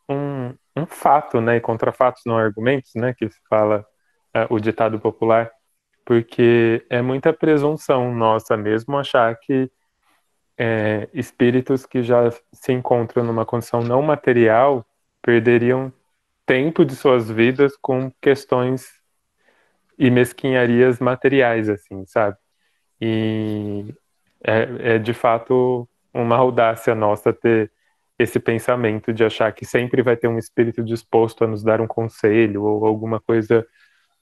[0.08, 3.86] um, um fato, né, e contra fatos não argumentos, né, que se fala
[4.34, 5.48] é, o ditado popular,
[6.04, 9.70] porque é muita presunção nossa mesmo achar que
[10.56, 14.86] é, espíritos que já se encontram numa condição não material
[15.20, 15.92] perderiam
[16.46, 18.86] tempo de suas vidas com questões
[19.98, 22.36] e mesquinharias materiais, assim, sabe?
[23.00, 23.94] E
[24.42, 27.70] é, é de fato uma audácia nossa ter
[28.18, 31.86] esse pensamento de achar que sempre vai ter um espírito disposto a nos dar um
[31.86, 33.66] conselho ou alguma coisa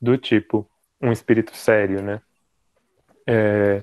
[0.00, 0.68] do tipo,
[1.00, 2.20] um espírito sério, né?
[3.26, 3.82] É,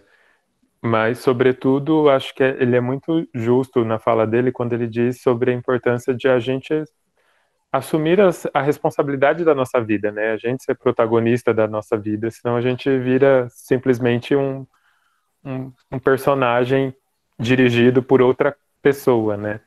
[0.81, 5.51] mas, sobretudo, acho que ele é muito justo na fala dele quando ele diz sobre
[5.51, 6.83] a importância de a gente
[7.71, 10.31] assumir as, a responsabilidade da nossa vida, né?
[10.31, 14.65] A gente ser protagonista da nossa vida, senão a gente vira simplesmente um,
[15.43, 16.95] um, um personagem
[17.37, 19.59] dirigido por outra pessoa, né?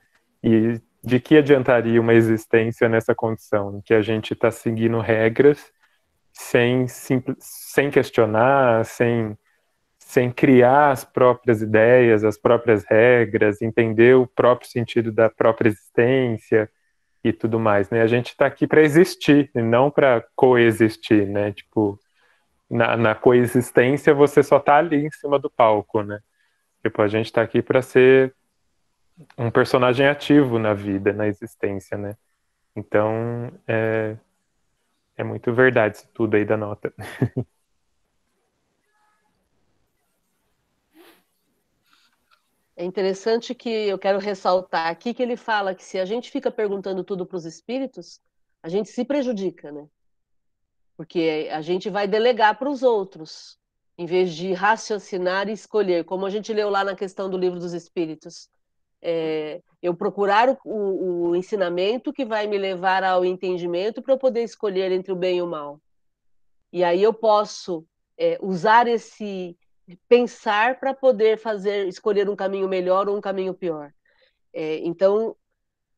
[0.42, 5.72] E de que adiantaria uma existência nessa condição, em que a gente está seguindo regras
[6.32, 9.36] sem, sem questionar, sem
[10.12, 16.70] sem criar as próprias ideias, as próprias regras, entender o próprio sentido da própria existência
[17.24, 18.02] e tudo mais, né?
[18.02, 21.52] A gente está aqui para existir e não para coexistir, né?
[21.52, 21.98] Tipo,
[22.68, 26.20] na, na, coexistência você só está ali em cima do palco, né?
[26.82, 28.34] Tipo, a gente está aqui para ser
[29.38, 32.16] um personagem ativo na vida, na existência, né?
[32.76, 34.14] Então, é,
[35.16, 36.92] é muito verdade isso tudo aí da nota.
[42.82, 46.50] É interessante que eu quero ressaltar aqui que ele fala que se a gente fica
[46.50, 48.20] perguntando tudo para os espíritos,
[48.60, 49.86] a gente se prejudica, né?
[50.96, 53.56] Porque a gente vai delegar para os outros,
[53.96, 57.60] em vez de raciocinar e escolher, como a gente leu lá na questão do livro
[57.60, 58.50] dos espíritos.
[59.00, 64.18] É, eu procurar o, o, o ensinamento que vai me levar ao entendimento para eu
[64.18, 65.80] poder escolher entre o bem e o mal.
[66.72, 67.86] E aí eu posso
[68.18, 69.56] é, usar esse
[70.08, 73.92] pensar para poder fazer, escolher um caminho melhor ou um caminho pior.
[74.52, 75.36] É, então,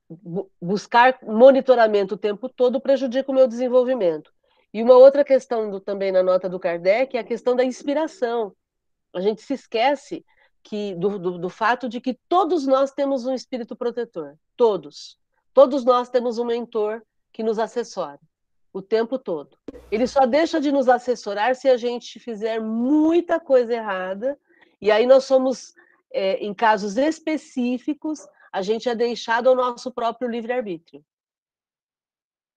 [0.09, 4.33] bu buscar monitoramento o tempo todo prejudica o meu desenvolvimento.
[4.73, 8.55] E uma outra questão do, também na nota do Kardec é a questão da inspiração.
[9.15, 10.25] A gente se esquece
[10.63, 14.37] que do, do, do fato de que todos nós temos um espírito protetor.
[14.57, 15.19] Todos.
[15.53, 17.03] Todos nós temos um mentor
[17.33, 18.19] que nos assessora
[18.75, 19.57] o tempo todo.
[19.91, 24.37] Ele só deixa de nos assessorar se a gente fizer muita coisa errada,
[24.81, 25.73] e aí nós somos,
[26.13, 31.05] é, em casos específicos, a gente é deixado ao nosso próprio livre-arbítrio.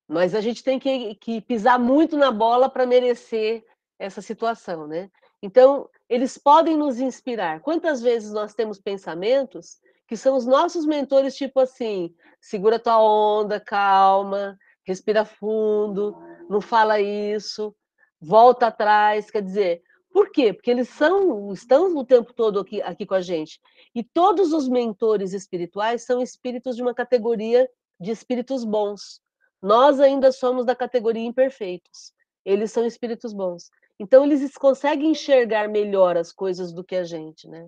[0.09, 3.63] Mas a gente tem que, que pisar muito na bola para merecer
[3.99, 5.11] essa situação, né?
[5.41, 7.59] Então, eles podem nos inspirar.
[7.59, 13.59] Quantas vezes nós temos pensamentos que são os nossos mentores, tipo assim, segura tua onda,
[13.59, 16.15] calma, respira fundo,
[16.49, 17.75] não fala isso,
[18.19, 20.53] volta atrás, quer dizer, por quê?
[20.53, 23.59] Porque eles são, estão o tempo todo aqui, aqui com a gente.
[23.93, 27.69] E todos os mentores espirituais são espíritos de uma categoria
[27.99, 29.21] de espíritos bons.
[29.61, 32.13] Nós ainda somos da categoria imperfeitos.
[32.45, 33.69] Eles são espíritos bons.
[33.99, 37.67] Então, eles conseguem enxergar melhor as coisas do que a gente, né?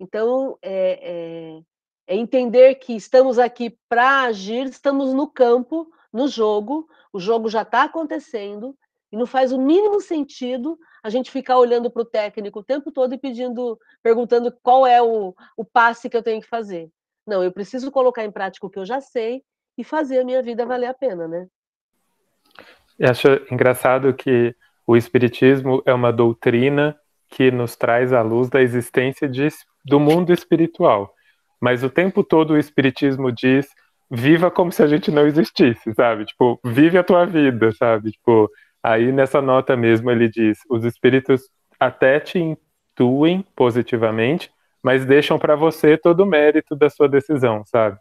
[0.00, 1.58] Então, é,
[2.08, 7.48] é, é entender que estamos aqui para agir, estamos no campo, no jogo, o jogo
[7.48, 8.76] já está acontecendo,
[9.12, 12.90] e não faz o mínimo sentido a gente ficar olhando para o técnico o tempo
[12.90, 16.90] todo e pedindo, perguntando qual é o, o passe que eu tenho que fazer.
[17.26, 19.42] Não, eu preciso colocar em prática o que eu já sei
[19.76, 21.46] e fazer a minha vida valer a pena, né?
[22.98, 26.98] Eu acho engraçado que o Espiritismo é uma doutrina
[27.28, 29.48] que nos traz à luz da existência de,
[29.84, 31.12] do mundo espiritual.
[31.60, 33.68] Mas o tempo todo o Espiritismo diz
[34.10, 36.24] viva como se a gente não existisse, sabe?
[36.24, 38.12] Tipo, vive a tua vida, sabe?
[38.12, 38.50] Tipo,
[38.82, 41.42] aí nessa nota mesmo ele diz: os espíritos
[41.78, 44.50] até te intuem positivamente,
[44.82, 47.98] mas deixam para você todo o mérito da sua decisão, sabe?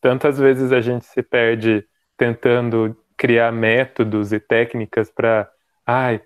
[0.00, 1.84] Tantas vezes a gente se perde
[2.16, 5.48] tentando criar métodos e técnicas para,
[5.86, 6.20] ai,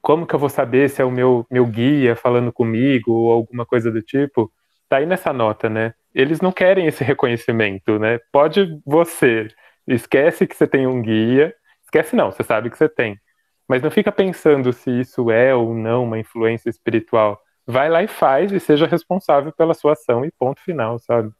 [0.00, 3.66] como que eu vou saber se é o meu, meu guia falando comigo ou alguma
[3.66, 4.52] coisa do tipo?
[4.94, 5.92] Tá aí nessa nota, né?
[6.14, 8.20] eles não querem esse reconhecimento, né?
[8.30, 9.48] Pode você,
[9.88, 11.52] esquece que você tem um guia,
[11.82, 13.20] esquece não, você sabe que você tem,
[13.66, 17.42] mas não fica pensando se isso é ou não uma influência espiritual.
[17.66, 21.32] Vai lá e faz e seja responsável pela sua ação e ponto final, sabe?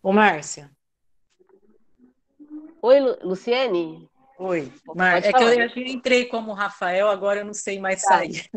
[0.00, 0.70] Ô, Márcia.
[2.80, 4.08] Oi, Lu Luciene.
[4.38, 5.30] Oi, Márcia.
[5.30, 8.18] É que eu, eu entrei como Rafael, agora eu não sei mais tá.
[8.18, 8.48] sair.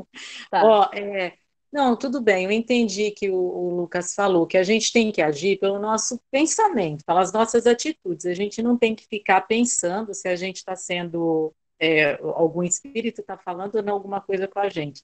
[0.52, 0.63] Tá.
[0.63, 1.34] Ó, é,
[1.73, 5.23] não, tudo bem, eu entendi que o, o, Lucas falou, que a gente tem que
[5.23, 8.27] agir pelo nosso pensamento, pelas nossas atitudes.
[8.27, 13.21] A gente não tem que ficar pensando se a gente está sendo, é, algum espírito
[13.21, 15.03] está falando ou não alguma coisa com a gente.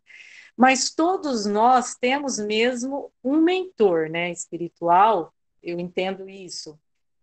[0.56, 6.80] Mas todos nós temos mesmo um mentor, né, espiritual, eu entendo isso.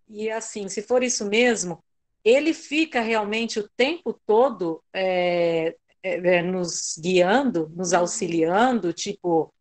[0.09, 1.85] E assim, se for isso mesmo,
[2.25, 5.77] ele fica realmente o tempo todo é,
[6.07, 9.53] é, é, nos guiando, nos auxiliando, tipo,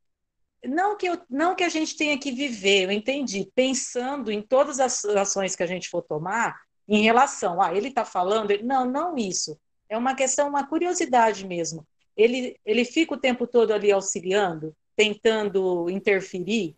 [0.63, 4.79] não que, eu, não que a gente tenha que viver, eu entendi, pensando em todas
[4.79, 6.55] as ações que a gente for tomar
[6.87, 11.47] em relação, ah, ele está falando, ele, não, não isso, é uma questão, uma curiosidade
[11.47, 11.85] mesmo.
[12.15, 16.75] Ele, ele fica o tempo todo ali auxiliando, tentando interferir,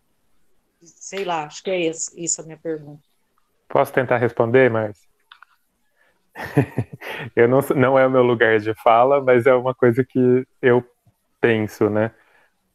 [0.80, 3.02] sei lá, acho que é isso, isso a minha pergunta.
[3.68, 5.07] Posso tentar responder, Márcia?
[7.36, 10.84] Eu não, não é o meu lugar de fala, mas é uma coisa que eu
[11.40, 12.10] penso, né?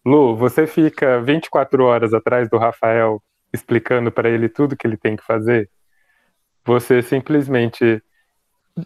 [0.05, 3.21] Lu, você fica 24 horas atrás do Rafael
[3.53, 5.69] explicando para ele tudo que ele tem que fazer?
[6.65, 8.01] Você simplesmente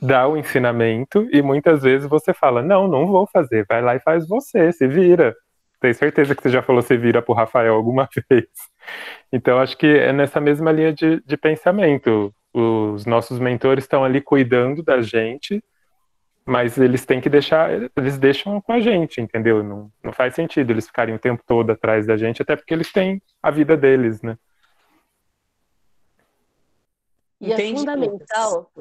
[0.02, 4.00] dá o ensinamento e muitas vezes você fala: Não, não vou fazer, vai lá e
[4.00, 5.36] faz você, se vira.
[5.80, 8.48] Tenho certeza que você já falou se vira pro Rafael alguma vez.
[9.32, 12.34] Então, acho que é nessa mesma linha de, de pensamento.
[12.60, 15.64] Os nossos mentores estão ali cuidando da gente,
[16.46, 19.64] mas eles têm que deixar, eles deixam com a gente, entendeu?
[19.64, 22.92] Não, não faz sentido eles ficarem o tempo todo atrás da gente, até porque eles
[22.92, 24.38] têm a vida deles, né?
[27.40, 28.72] E é fundamental.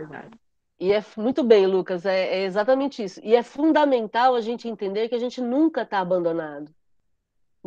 [0.79, 3.21] E é muito bem, Lucas, é, é, exatamente isso.
[3.23, 6.71] E é fundamental a gente entender que a gente nunca está abandonado.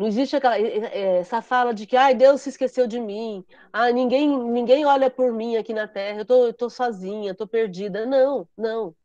[0.00, 4.26] Não existe aquela, essa fala de que ai, Deus se esqueceu de mim, ah, ninguém,
[4.44, 8.06] ninguém olha por mim aqui na Terra, eu tô, eu tô sozinha, tô perdida.
[8.06, 8.96] Não, não,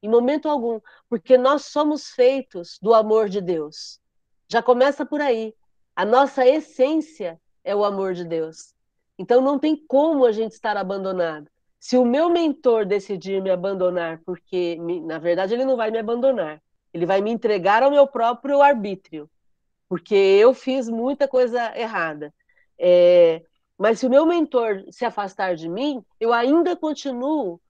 [0.00, 3.98] em momento algum, porque nós somos feitos do amor de Deus.
[4.46, 5.52] Já começa por aí.
[5.96, 8.76] A nossa essência é o amor de Deus.
[9.18, 11.50] Então não tem como a gente estar abandonado.
[11.80, 16.62] Se o meu mentor decidir me abandonar, porque na verdade ele não vai me abandonar,
[16.92, 19.28] ele vai me entregar ao meu próprio arbítrio,
[19.94, 22.34] porque eu fiz muita coisa errada.
[22.76, 23.44] É,
[23.78, 27.60] mas se o meu mentor se afastar de mim, eu ainda continuo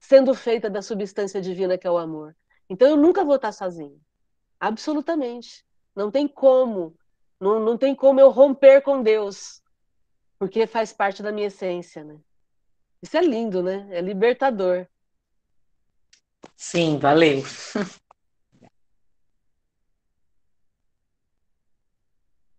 [0.00, 2.34] sendo feita da substância divina que é o amor.
[2.68, 3.96] Então eu nunca vou estar sozinho.
[4.58, 5.64] Absolutamente.
[5.94, 6.96] Não tem como.
[7.38, 9.62] Não, não tem como eu romper com Deus,
[10.36, 12.18] porque faz parte da minha essência, né?
[13.00, 13.86] Isso é lindo, né?
[13.92, 14.84] É libertador.
[16.56, 17.44] Sim, valeu.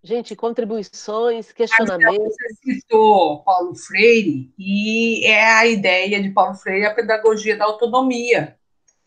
[0.02, 2.34] Gente, contribuições, questionamentos.
[2.34, 8.58] Você citou Paulo Freire, e é a ideia de Paulo Freire a pedagogia da autonomia.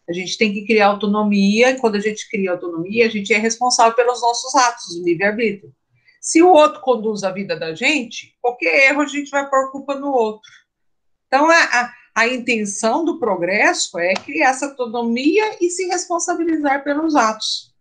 [0.07, 3.39] A gente tem que criar autonomia, e quando a gente cria autonomia, a gente é
[3.39, 5.73] responsável pelos nossos atos, o livre-arbítrio.
[6.21, 9.95] Se o outro conduz a vida da gente, qualquer erro a gente vai pôr culpa
[9.95, 10.51] no outro.
[11.27, 17.17] Então, a, a, a intenção do progresso é criar essa autonomia e se responsabilizar pelos
[17.17, 17.72] atos.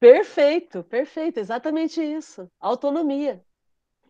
[0.00, 2.50] Perfeito, perfeito, exatamente isso.
[2.58, 3.44] Autonomia.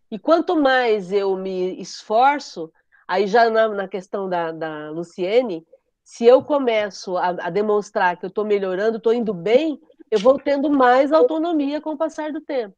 [0.09, 2.73] E quanto mais eu me esforço,
[3.09, 5.67] aí já na, na questão da, da Luciene,
[6.05, 9.81] se eu começo a, a demonstrar que eu estou melhorando, estou indo bem,
[10.11, 12.77] eu vou tendo mais autonomia com o passar do tempo,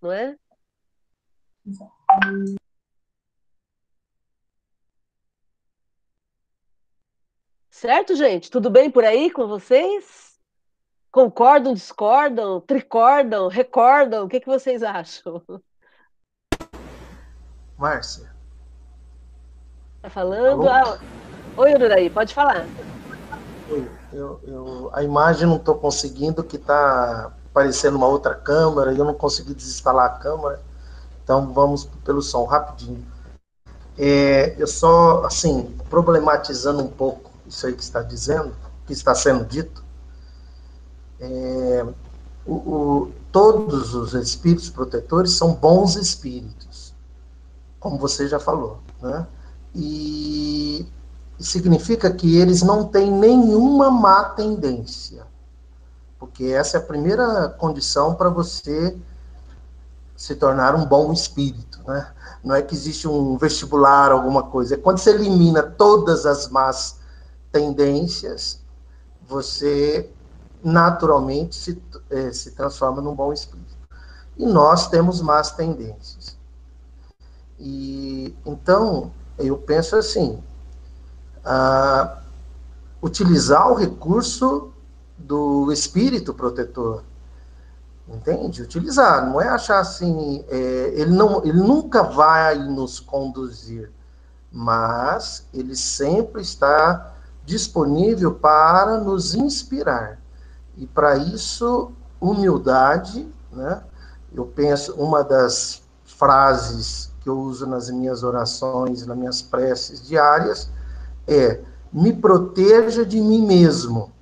[0.00, 0.34] não é?
[7.70, 8.50] Certo, gente?
[8.50, 10.27] Tudo bem por aí com vocês?
[11.10, 14.24] Concordam, discordam, tricordam, recordam?
[14.24, 15.42] O que, que vocês acham?
[17.76, 18.30] Márcia.
[20.02, 20.68] Tá falando?
[20.68, 20.98] Ah,
[21.56, 22.66] oi, Ururaí, pode falar.
[23.70, 28.98] Oi, eu, eu, a imagem não estou conseguindo, que está aparecendo uma outra câmera, e
[28.98, 30.60] eu não consegui desinstalar a câmera,
[31.24, 33.04] então vamos pelo som rapidinho.
[33.98, 38.54] É, eu só, assim, problematizando um pouco isso aí que está dizendo,
[38.86, 39.84] que está sendo dito,
[41.20, 41.86] é,
[42.46, 46.94] o, o, todos os espíritos protetores são bons espíritos,
[47.78, 49.26] como você já falou, né?
[49.74, 50.86] E
[51.38, 55.26] significa que eles não têm nenhuma má tendência,
[56.18, 58.96] porque essa é a primeira condição para você
[60.16, 62.12] se tornar um bom espírito, né?
[62.42, 64.74] Não é que existe um vestibular, alguma coisa.
[64.74, 66.98] É quando você elimina todas as más
[67.52, 68.60] tendências,
[69.28, 70.10] você
[70.62, 73.76] naturalmente se, eh, se transforma num bom espírito.
[74.36, 76.36] E nós temos más tendências.
[77.58, 80.42] E então, eu penso assim,
[83.02, 84.72] utilizar o recurso
[85.16, 87.02] do espírito protetor,
[88.06, 88.62] entende?
[88.62, 93.90] Utilizar, não é achar assim, é, ele, não, ele nunca vai nos conduzir,
[94.52, 100.17] mas ele sempre está disponível para nos inspirar.
[100.78, 103.82] E para isso, humildade, né?
[104.32, 110.70] Eu penso, uma das frases que eu uso nas minhas orações, nas minhas preces diárias,
[111.26, 111.60] é:
[111.92, 114.12] me proteja de mim mesmo,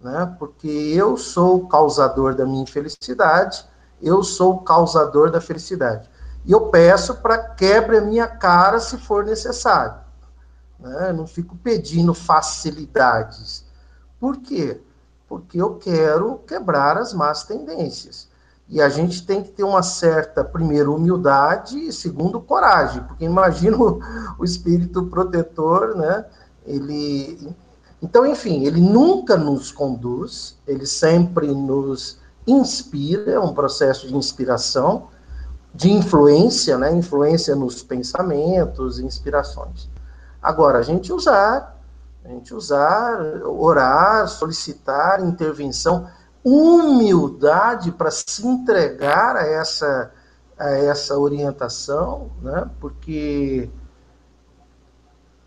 [0.00, 0.34] né?
[0.38, 3.64] Porque eu sou o causador da minha infelicidade,
[4.00, 6.08] eu sou o causador da felicidade.
[6.44, 10.00] E eu peço para quebre a minha cara se for necessário.
[10.78, 11.12] Né?
[11.12, 13.64] Não fico pedindo facilidades.
[14.20, 14.80] Por quê?
[15.28, 18.28] Porque eu quero quebrar as más tendências.
[18.68, 23.02] E a gente tem que ter uma certa, primeiro, humildade e, segundo, coragem.
[23.02, 24.00] Porque imagino
[24.38, 26.24] o espírito protetor, né?
[26.66, 27.54] Ele.
[28.00, 35.08] Então, enfim, ele nunca nos conduz, ele sempre nos inspira, é um processo de inspiração,
[35.74, 36.92] de influência, né?
[36.94, 39.88] Influência nos pensamentos, inspirações.
[40.42, 41.77] Agora, a gente usar,
[42.28, 46.06] a gente usar, orar, solicitar intervenção,
[46.44, 50.12] humildade para se entregar a essa,
[50.58, 52.70] a essa orientação, né?
[52.78, 53.70] porque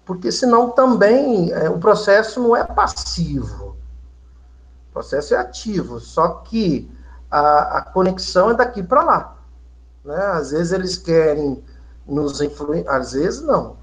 [0.04, 3.78] porque senão também é, o processo não é passivo,
[4.90, 6.92] o processo é ativo, só que
[7.30, 9.38] a, a conexão é daqui para lá.
[10.04, 10.18] Né?
[10.18, 11.64] Às vezes eles querem
[12.08, 13.81] nos influenciar, às vezes não.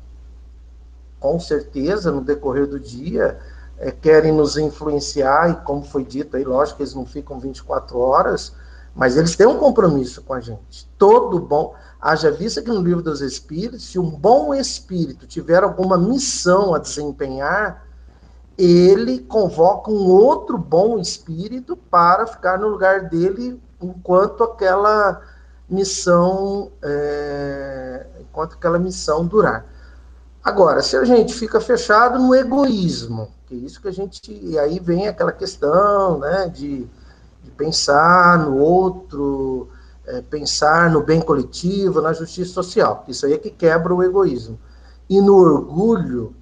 [1.21, 3.39] Com certeza, no decorrer do dia,
[3.79, 7.99] é, querem nos influenciar, e como foi dito aí, lógico que eles não ficam 24
[7.99, 8.53] horas,
[8.95, 10.89] mas eles têm um compromisso com a gente.
[10.99, 11.75] Todo bom.
[12.01, 16.79] Haja vista que no livro dos Espíritos, se um bom espírito tiver alguma missão a
[16.79, 17.87] desempenhar,
[18.57, 25.23] ele convoca um outro bom espírito para ficar no lugar dele enquanto aquela
[25.69, 29.65] missão é, enquanto aquela missão durar.
[30.49, 34.59] Agora, se a gente fica fechado no egoísmo, que é isso que a gente e
[34.59, 36.89] aí vem aquela questão, né, de,
[37.43, 39.69] de pensar no outro,
[40.07, 43.05] é, pensar no bem coletivo, na justiça social.
[43.07, 44.59] Isso aí é que quebra o egoísmo.
[45.07, 46.35] E no orgulho,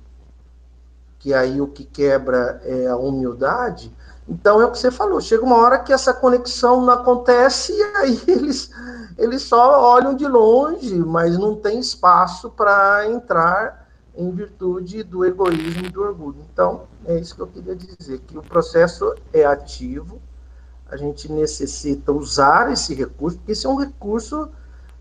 [1.19, 3.93] que aí o que quebra é a humildade,
[4.29, 7.83] então é o que você falou, chega uma hora que essa conexão não acontece e
[7.97, 8.71] aí eles,
[9.19, 13.85] eles só olham de longe, mas não tem espaço para entrar
[14.17, 16.39] em virtude do egoísmo e do orgulho.
[16.53, 20.21] Então, é isso que eu queria dizer, que o processo é ativo,
[20.89, 24.49] a gente necessita usar esse recurso, porque esse é um recurso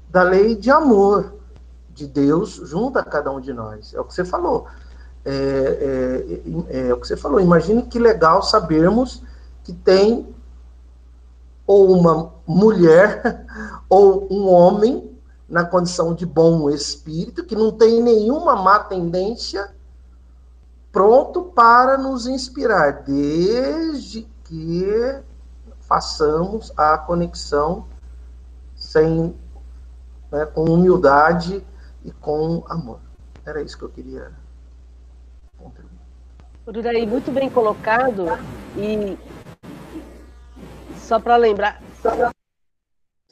[0.09, 1.35] da lei de amor
[1.93, 3.93] de Deus junto a cada um de nós.
[3.93, 4.67] É o que você falou.
[5.23, 6.37] É,
[6.69, 7.39] é, é o que você falou.
[7.39, 9.23] Imagine que legal sabermos
[9.63, 10.27] que tem
[11.65, 13.45] ou uma mulher
[13.89, 15.14] ou um homem
[15.47, 19.73] na condição de bom espírito, que não tem nenhuma má tendência,
[20.91, 25.21] pronto para nos inspirar, desde que
[25.81, 27.85] façamos a conexão
[28.75, 29.35] sem,
[30.31, 31.65] né, com humildade
[32.03, 32.99] e com amor.
[33.45, 34.31] Era isso que eu queria
[35.57, 35.95] contribuir.
[37.07, 38.25] Muito bem colocado
[38.75, 39.17] e
[40.97, 41.79] só para lembrar,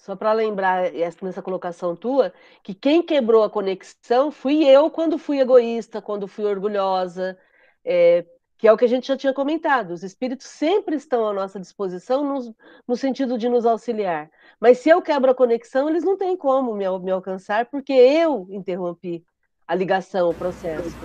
[0.04, 0.92] só para lembrar
[1.22, 6.44] nessa colocação tua, que quem quebrou a conexão fui eu quando fui egoísta, quando fui
[6.44, 7.38] orgulhosa,
[7.86, 8.26] é,
[8.58, 9.92] que é o que a gente já tinha comentado.
[9.92, 12.54] Os espíritos sempre estão à nossa disposição no,
[12.86, 14.30] no, sentido de nos auxiliar.
[14.60, 18.46] Mas se eu quebro a conexão, eles não têm como me, me alcançar, porque eu
[18.50, 19.24] interrompi
[19.66, 20.98] a ligação, o processo.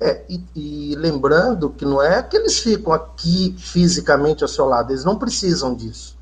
[0.00, 4.90] É, e, e, lembrando que não é que eles ficam aqui fisicamente ao seu lado,
[4.90, 6.13] eles não precisam disso.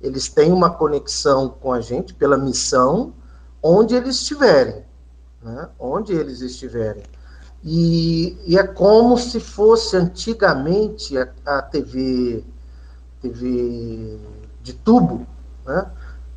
[0.00, 3.12] Eles têm uma conexão com a gente pela missão,
[3.62, 4.84] onde eles estiverem.
[5.42, 5.68] Né?
[5.78, 7.02] Onde eles estiverem.
[7.64, 12.44] E, e, é como se fosse antigamente a, a TV,
[13.20, 14.18] TV
[14.62, 15.26] de tubo,
[15.64, 15.90] né?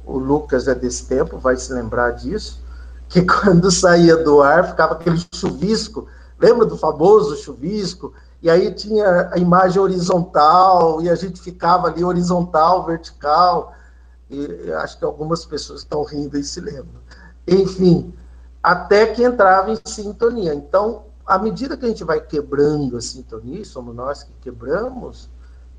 [0.06, 2.64] O Lucas é desse tempo, vai se lembrar disso,
[3.08, 6.08] que quando saía do ar ficava aquele chuvisco,
[6.40, 8.14] lembra do famoso chuvisco?
[8.42, 13.74] E aí tinha a imagem horizontal, e a gente ficava ali horizontal, vertical,
[14.30, 17.02] e acho que algumas pessoas estão rindo e se lembram.
[17.48, 18.14] Enfim,
[18.64, 20.54] até que entrava em sintonia.
[20.54, 25.30] Então, à medida que a gente vai quebrando a sintonia, somos nós que quebramos,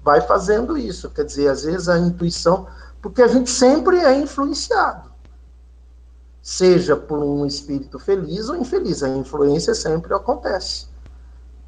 [0.02, 1.08] vai fazendo isso.
[1.11, 2.66] Quer dizer, às vezes a intuição,
[3.00, 5.11] porque a gente sempre é influenciado,
[6.42, 10.89] seja por um espírito feliz ou infeliz, a influência sempre acontece.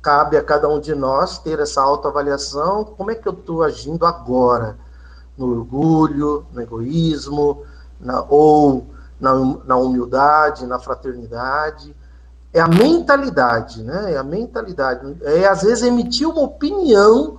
[0.02, 4.04] Cabe a cada um de nós ter essa autoavaliação, como é que eu estou agindo
[4.04, 4.76] agora?
[5.38, 7.64] No orgulho, no egoísmo,
[8.00, 8.86] na, ou
[9.20, 9.32] na,
[9.64, 11.94] na humildade, na fraternidade
[12.52, 14.12] é a mentalidade, né?
[14.12, 15.16] É a mentalidade.
[15.22, 17.38] É às vezes emitir uma opinião,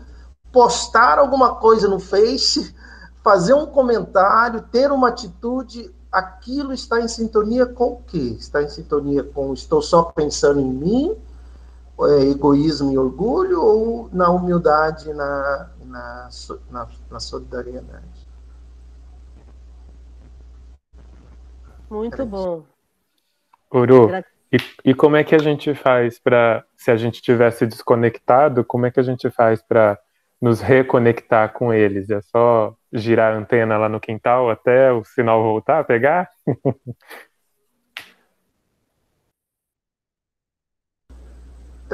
[0.52, 2.74] postar alguma coisa no Face,
[3.24, 8.36] fazer um comentário, ter uma atitude, aquilo está em sintonia com o quê?
[8.40, 11.16] Está em sintonia com estou só pensando em mim,
[12.02, 16.30] é, egoísmo e orgulho, ou na humildade, na, na,
[16.72, 18.28] na, na solidariedade?
[21.90, 22.64] Muito bom.
[23.72, 24.10] Uru,
[24.52, 28.86] e, e como é que a gente faz para, se a gente tivesse desconectado, como
[28.86, 30.00] é que a gente faz para
[30.42, 32.10] nos reconectar com eles?
[32.10, 36.30] É só girar a antena lá no quintal até o sinal voltar a pegar?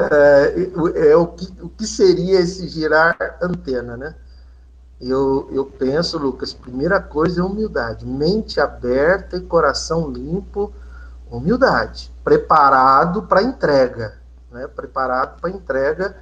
[0.08, 4.16] é, é o, que, o que seria esse girar antena, né?
[5.00, 10.74] Eu, eu penso, Lucas, primeira coisa é humildade, mente aberta e coração limpo
[11.32, 12.12] Humildade.
[12.24, 14.18] Preparado para entrega.
[14.52, 14.68] Né?
[14.68, 16.18] Preparado para entrega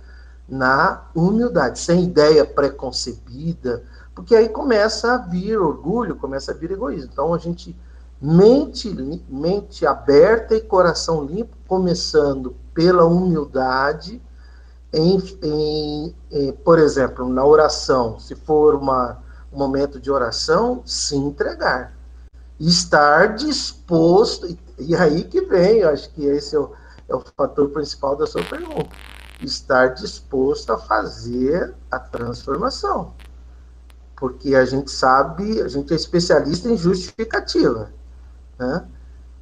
[0.47, 3.83] na humildade, sem ideia preconcebida,
[4.15, 7.09] porque aí começa a vir orgulho, começa a vir egoísmo.
[7.11, 7.75] Então a gente
[8.21, 8.89] mente,
[9.29, 14.21] mente aberta e coração limpo, começando pela humildade,
[14.91, 21.15] em, em, em, por exemplo, na oração, se for uma, um momento de oração, se
[21.15, 21.95] entregar.
[22.59, 26.71] Estar disposto, e, e aí que vem, eu acho que esse é o,
[27.07, 28.89] é o fator principal da sua pergunta,
[29.41, 33.13] estar disposto a fazer a transformação.
[34.15, 37.91] Porque a gente sabe, a gente é especialista em justificativa.
[38.59, 38.85] Né?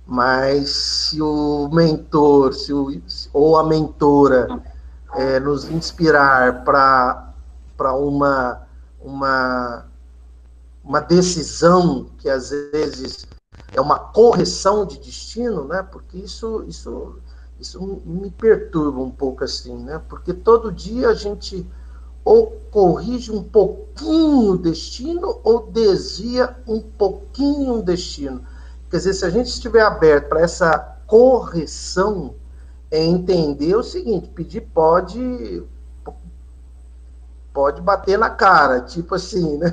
[0.06, 3.02] Mas se o mentor se o,
[3.34, 4.62] ou a mentora
[5.16, 8.62] é, nos inspirar para uma,
[9.00, 9.86] uma,
[10.84, 13.28] uma decisão que às vezes
[13.74, 15.82] é uma correção de destino, né?
[15.84, 17.16] porque isso, isso,
[17.60, 20.02] isso me perturba um pouco assim, né?
[20.08, 21.66] porque todo dia a gente
[22.24, 28.42] ou corrige um pouquinho o destino ou desvia um pouquinho o destino.
[28.90, 30.78] Quer dizer, se a gente estiver aberto para essa
[31.08, 32.36] correção,
[32.92, 35.64] é entender o seguinte: pedir pode
[37.54, 39.72] pode bater na cara, tipo assim, né?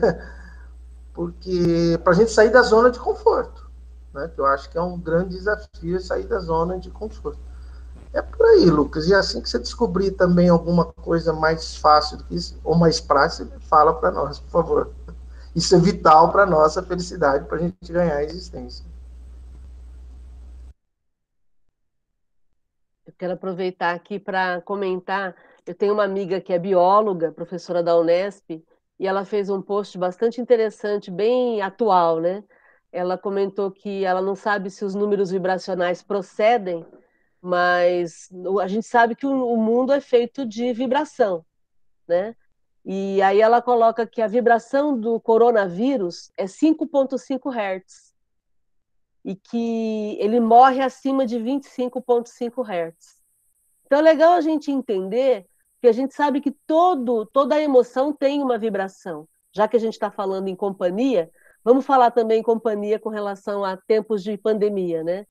[1.13, 3.69] Porque para a gente sair da zona de conforto,
[4.15, 4.31] né?
[4.33, 7.41] Que eu acho que é um grande desafio sair da zona de conforto.
[8.13, 9.09] É por aí, Lucas.
[9.09, 13.01] E assim que você descobrir também alguma coisa mais fácil do que isso, ou mais
[13.01, 14.91] prática, fala para nós, por favor.
[15.55, 18.85] Isso é vital para nossa felicidade, para a gente ganhar a existência.
[23.23, 25.37] Quero aproveitar aqui para comentar.
[25.65, 28.61] Eu tenho uma amiga que é bióloga, professora da Unesp,
[28.99, 32.43] e ela fez um post bastante interessante, bem atual, né?
[32.91, 36.85] Ela comentou que ela não sabe se os números vibracionais procedem,
[37.41, 38.29] mas
[38.61, 41.47] a gente sabe que o mundo é feito de vibração,
[42.09, 42.35] né?
[42.85, 48.12] E aí ela coloca que a vibração do coronavírus é 5.5 Hz
[49.25, 53.21] e que ele morre acima de 25,5 Hz.
[53.87, 55.47] Então é legal a gente entender
[55.81, 59.29] que a gente sabe que todo, toda emoção tem uma vibração.
[59.55, 61.31] Já que a gente está falando em companhia,
[61.65, 65.27] vamos falar também em companhia com relação a tempos de pandemia, né?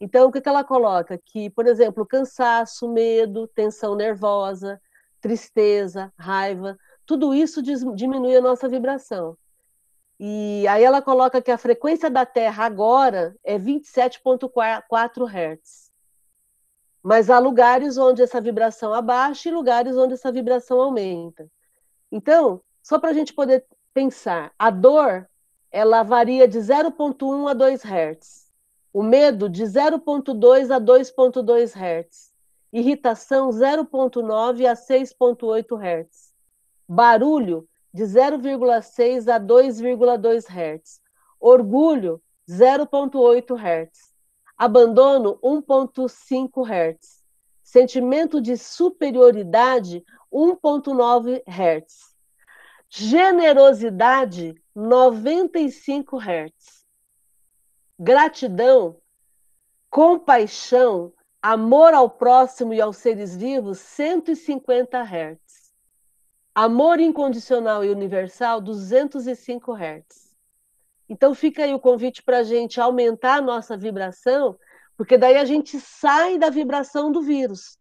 [0.00, 1.18] Então, o que, que ela coloca?
[1.24, 4.80] Que, por exemplo, cansaço, medo, tensão nervosa,
[5.20, 9.36] tristeza, raiva, tudo isso diminui a nossa vibração.
[10.18, 15.90] E aí ela coloca que a frequência da Terra agora é 27.4 Hz.
[17.02, 21.48] Mas há lugares onde essa vibração abaixa e lugares onde essa vibração aumenta.
[22.10, 25.28] Então, só para a gente poder pensar, a dor
[25.70, 28.46] ela varia de 0.1 a 2 Hz.
[28.92, 32.32] O medo de 0.2 a 2.2 Hz.
[32.72, 36.34] Irritação 0.9 a 6.8 Hz.
[36.88, 41.00] Barulho de 0,6 a 2,2 Hz.
[41.40, 44.12] Orgulho, 0,8 Hz.
[44.54, 47.24] Abandono, 1,5 Hz.
[47.62, 52.14] Sentimento de superioridade, 1,9 Hz.
[52.90, 56.84] Generosidade, 95 Hz.
[57.98, 58.98] Gratidão,
[59.88, 65.65] compaixão, amor ao próximo e aos seres vivos, 150 Hz.
[66.58, 70.34] Amor incondicional e universal, 205 Hz.
[71.06, 74.56] Então fica aí o convite para a gente aumentar a nossa vibração,
[74.96, 77.76] porque daí a gente sai da vibração do vírus.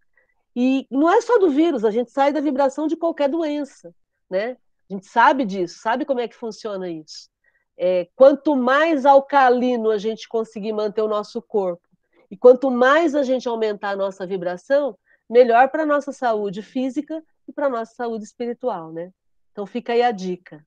[0.53, 3.95] E não é só do vírus, a gente sai da vibração de qualquer doença,
[4.29, 4.57] né?
[4.89, 7.29] A gente sabe disso, sabe como é que funciona isso.
[7.77, 11.87] É, quanto mais alcalino a gente conseguir manter o nosso corpo,
[12.29, 14.97] e quanto mais a gente aumentar a nossa vibração,
[15.29, 19.11] melhor para a nossa saúde física e para a nossa saúde espiritual, né?
[19.51, 20.65] Então fica aí a dica.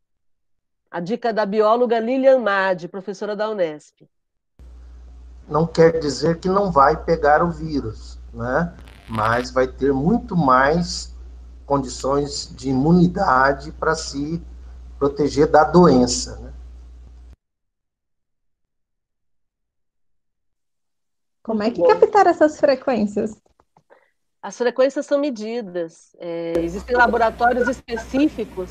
[0.91, 4.09] A dica da bióloga Lilian Madi, professora da Unesp.
[5.47, 8.75] Não quer dizer que não vai pegar o vírus, né?
[9.09, 11.15] Mas vai ter muito mais
[11.67, 14.43] condições de imunidade para se
[14.99, 16.53] proteger da doença, né?
[21.43, 23.41] Como é que captar essas frequências?
[24.43, 26.17] As frequências são medidas.
[26.19, 28.71] É, existem laboratórios específicos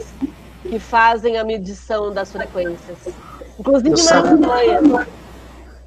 [0.61, 2.97] que fazem a medição das frequências.
[3.59, 5.07] Inclusive eu na Alemanha.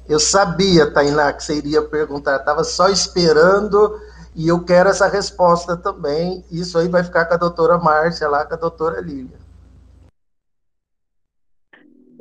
[0.07, 2.37] Eu sabia, Tainá, que você iria perguntar.
[2.37, 3.99] Estava só esperando
[4.35, 6.43] e eu quero essa resposta também.
[6.51, 9.39] Isso aí vai ficar com a doutora Márcia, lá com a doutora Lília.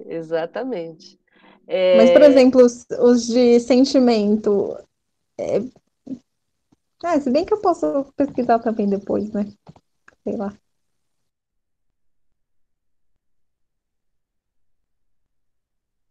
[0.06, 1.18] Exatamente.
[1.66, 1.96] É...
[1.96, 4.76] Mas, por exemplo, os, os de sentimento.
[5.38, 5.62] É...
[7.02, 9.46] Ah, se bem que eu posso pesquisar também depois, né?
[10.22, 10.52] Sei lá.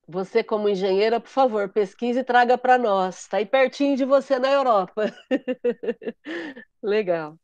[0.08, 3.20] Você, como engenheira, por favor, pesquise e traga para nós.
[3.20, 5.14] Está aí pertinho de você na Europa.
[6.82, 7.38] Legal.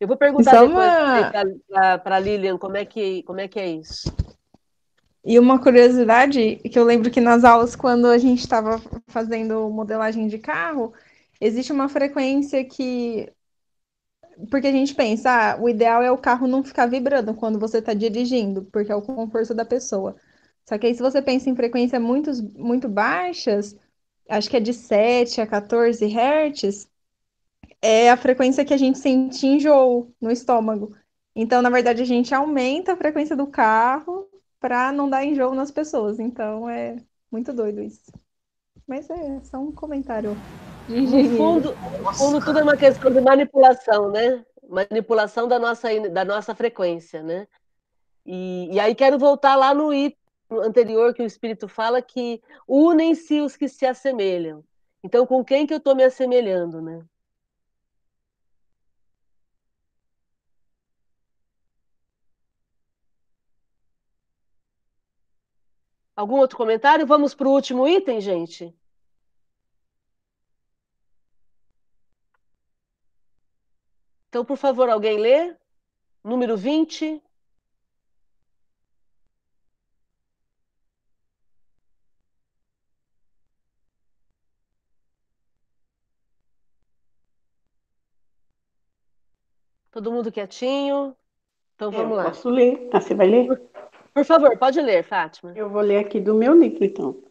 [0.00, 0.88] Eu vou perguntar Só depois
[1.68, 1.98] uma...
[1.98, 4.10] para a Lilian como é, que, como é que é isso.
[5.22, 10.28] E uma curiosidade que eu lembro que nas aulas, quando a gente estava fazendo modelagem
[10.28, 10.94] de carro,
[11.40, 13.32] existe uma frequência que.
[14.50, 17.78] Porque a gente pensa, ah, o ideal é o carro não ficar vibrando quando você
[17.78, 20.16] está dirigindo, porque é o conforto da pessoa.
[20.68, 23.76] Só que aí, se você pensa em frequências muito, muito baixas,
[24.28, 26.88] acho que é de 7 a 14 Hz,
[27.82, 30.94] é a frequência que a gente sente enjoo no estômago.
[31.34, 34.28] Então, na verdade, a gente aumenta a frequência do carro
[34.60, 36.18] para não dar enjoo nas pessoas.
[36.18, 36.96] Então, é
[37.30, 38.12] muito doido isso.
[38.86, 40.36] Mas é só um comentário.
[40.88, 44.44] No fundo, no fundo, tudo é uma questão de manipulação, né?
[44.66, 47.46] Manipulação da nossa, da nossa frequência, né?
[48.24, 50.18] E, e aí quero voltar lá no item
[50.50, 54.64] anterior que o Espírito fala que unem-se os que se assemelham.
[55.04, 57.04] Então, com quem que eu estou me assemelhando, né?
[66.16, 67.06] Algum outro comentário?
[67.06, 68.74] Vamos para o último item, gente?
[74.28, 75.54] Então, por favor, alguém lê?
[76.22, 77.22] Número 20.
[89.90, 91.16] Todo mundo quietinho?
[91.74, 92.24] Então vamos lá.
[92.24, 92.88] Posso ler?
[92.92, 93.46] Ah, você vai ler?
[93.46, 93.60] Por,
[94.14, 95.52] por, favor, pode ler, Fátima.
[95.56, 97.22] Eu vou ler aqui do meu livro, então.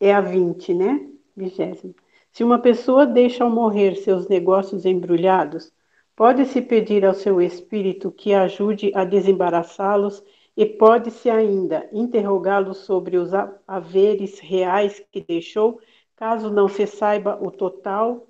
[0.00, 1.08] É a 20, né?
[1.36, 1.94] Vigésimo.
[2.32, 5.72] Se uma pessoa deixa ao morrer seus negócios embrulhados,
[6.16, 10.22] pode-se pedir ao seu espírito que ajude a desembaraçá-los
[10.56, 13.30] e pode-se ainda interrogá-lo sobre os
[13.66, 15.80] haveres reais que deixou,
[16.16, 18.26] caso não se saiba o total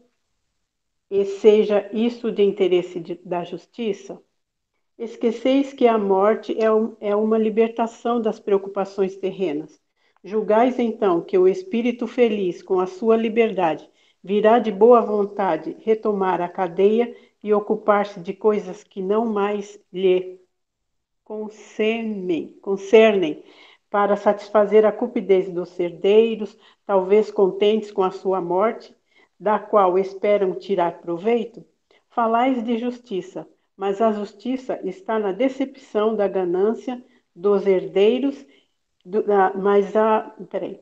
[1.11, 4.21] e seja isso de interesse de, da justiça?
[4.99, 9.83] Esqueceis que a morte é, um, é uma libertação das preocupações terrenas.
[10.23, 13.89] Julgais então que o espírito feliz, com a sua liberdade,
[14.23, 17.15] virá de boa vontade retomar a cadeia
[17.45, 20.41] e ocupar-se de coisas que não mais lhe
[21.23, 23.45] concernem, concernem
[23.91, 28.97] para satisfazer a cupidez dos herdeiros, talvez contentes com a sua morte,
[29.39, 31.63] da qual esperam tirar proveito?
[32.09, 37.05] Falais de justiça, mas a justiça está na decepção da ganância
[37.37, 38.43] dos herdeiros,
[39.05, 40.35] do, da, mas a.
[40.49, 40.81] Peraí.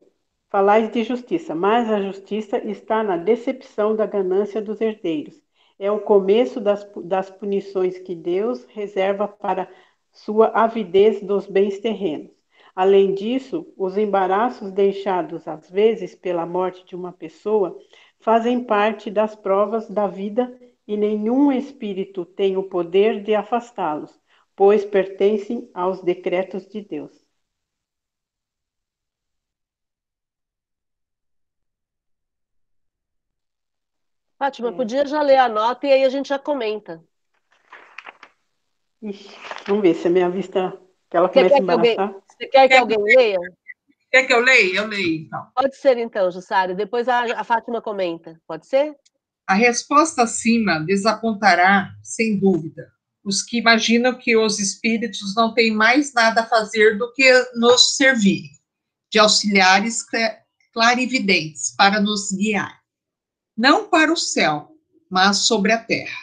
[0.48, 5.42] Falais de justiça, mas a justiça está na decepção da ganância dos herdeiros.
[5.82, 9.68] É o começo das, das punições que Deus reserva para
[10.12, 12.30] sua avidez dos bens terrenos.
[12.72, 17.76] Além disso, os embaraços deixados às vezes pela morte de uma pessoa
[18.20, 20.56] fazem parte das provas da vida
[20.86, 24.16] e nenhum espírito tem o poder de afastá-los,
[24.54, 27.21] pois pertencem aos decretos de Deus.
[34.42, 34.72] Fátima, é.
[34.72, 37.00] podia já ler a nota e aí a gente já comenta.
[39.00, 39.30] Ixi,
[39.68, 40.76] vamos ver se a minha vista
[41.08, 42.00] que ela começa a embaraçar.
[42.00, 43.38] Alguém, você quer que alguém leia?
[44.10, 44.78] Quer que eu leia?
[44.78, 45.46] Eu leio, então.
[45.54, 46.74] Pode ser, então, Jussário.
[46.74, 48.36] Depois a, a Fátima comenta.
[48.44, 48.96] Pode ser?
[49.46, 52.90] A resposta acima desapontará, sem dúvida,
[53.24, 57.94] os que imaginam que os espíritos não têm mais nada a fazer do que nos
[57.94, 58.50] servir,
[59.08, 60.04] de auxiliares
[60.72, 62.81] clarividentes, para nos guiar.
[63.56, 64.76] Não para o céu,
[65.10, 66.18] mas sobre a terra.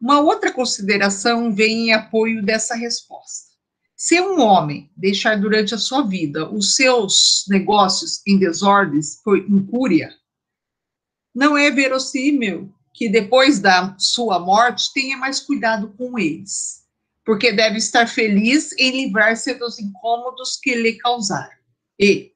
[0.00, 3.52] Uma outra consideração vem em apoio dessa resposta.
[3.94, 10.12] Se um homem deixar durante a sua vida os seus negócios em desordens por incúria,
[11.32, 16.82] não é verossímil que depois da sua morte tenha mais cuidado com eles,
[17.24, 21.56] porque deve estar feliz em livrar-se dos incômodos que lhe causaram.
[21.96, 22.32] E,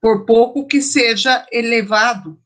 [0.00, 2.40] por pouco que seja elevado,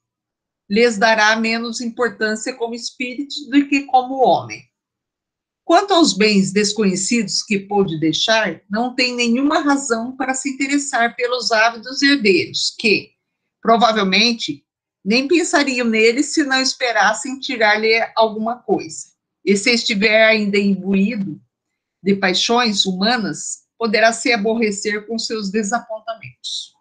[0.69, 4.63] lhes dará menos importância como espírito do que como homem.
[5.65, 11.51] Quanto aos bens desconhecidos que pôde deixar, não tem nenhuma razão para se interessar pelos
[11.51, 13.13] ávidos herdeiros, que,
[13.63, 14.63] provavelmente,
[15.03, 19.07] nem pensariam neles se não esperassem tirar-lhe alguma coisa.
[19.45, 21.41] E se estiver ainda imbuído
[22.03, 26.75] de paixões humanas, poderá se aborrecer com seus desapontamentos.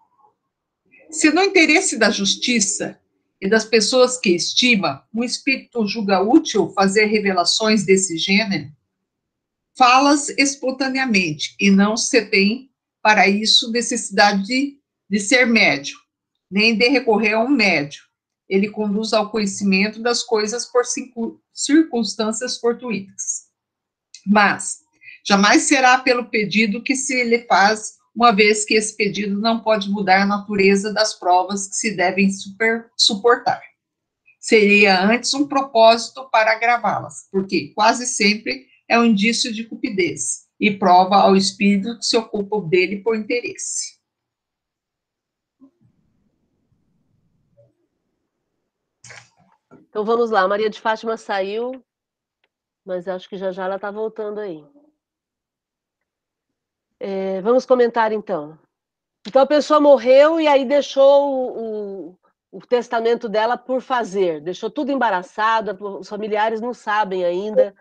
[1.10, 3.00] Se no interesse da justiça
[3.44, 8.72] e das pessoas que estima, um espírito julga útil fazer revelações desse gênero,
[9.78, 12.72] falas espontaneamente e não se tem
[13.02, 14.80] para isso necessidade de,
[15.10, 15.98] de ser médio,
[16.50, 18.02] nem de recorrer a um médio.
[18.48, 20.86] Ele conduz ao conhecimento das coisas por
[21.52, 23.48] circunstâncias fortuitas.
[24.26, 24.78] Mas
[25.28, 29.90] jamais será pelo pedido que se lhe faz, uma vez que esse pedido não pode
[29.90, 33.62] mudar a natureza das provas que se devem super, suportar.
[34.40, 40.72] Seria antes um propósito para agravá-las, porque quase sempre é um indício de cupidez e
[40.78, 43.98] prova ao espírito que se ocupa dele por interesse.
[49.90, 51.84] Então vamos lá, Maria de Fátima saiu,
[52.86, 54.64] mas acho que já já ela está voltando aí.
[57.06, 58.58] É, vamos comentar então.
[59.28, 64.70] Então a pessoa morreu e aí deixou o, o, o testamento dela por fazer, deixou
[64.72, 67.76] tudo embaraçado, os familiares não sabem ainda.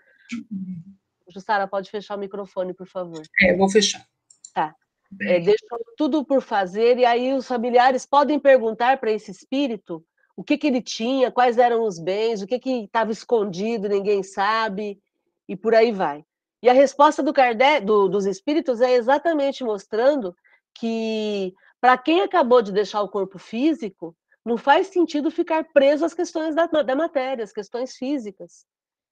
[1.28, 3.22] Jussara, pode fechar o microfone, por favor.
[3.40, 4.04] É, vou fechar.
[4.52, 4.74] Tá.
[5.20, 10.04] É, deixou tudo por fazer, e aí os familiares podem perguntar para esse espírito
[10.34, 15.00] o que, que ele tinha, quais eram os bens, o que estava escondido, ninguém sabe,
[15.48, 16.24] e por aí vai.
[16.62, 20.36] E a resposta do Kardec, do, dos espíritos é exatamente mostrando
[20.74, 26.14] que, para quem acabou de deixar o corpo físico, não faz sentido ficar preso às
[26.14, 28.64] questões da, da matéria, às questões físicas.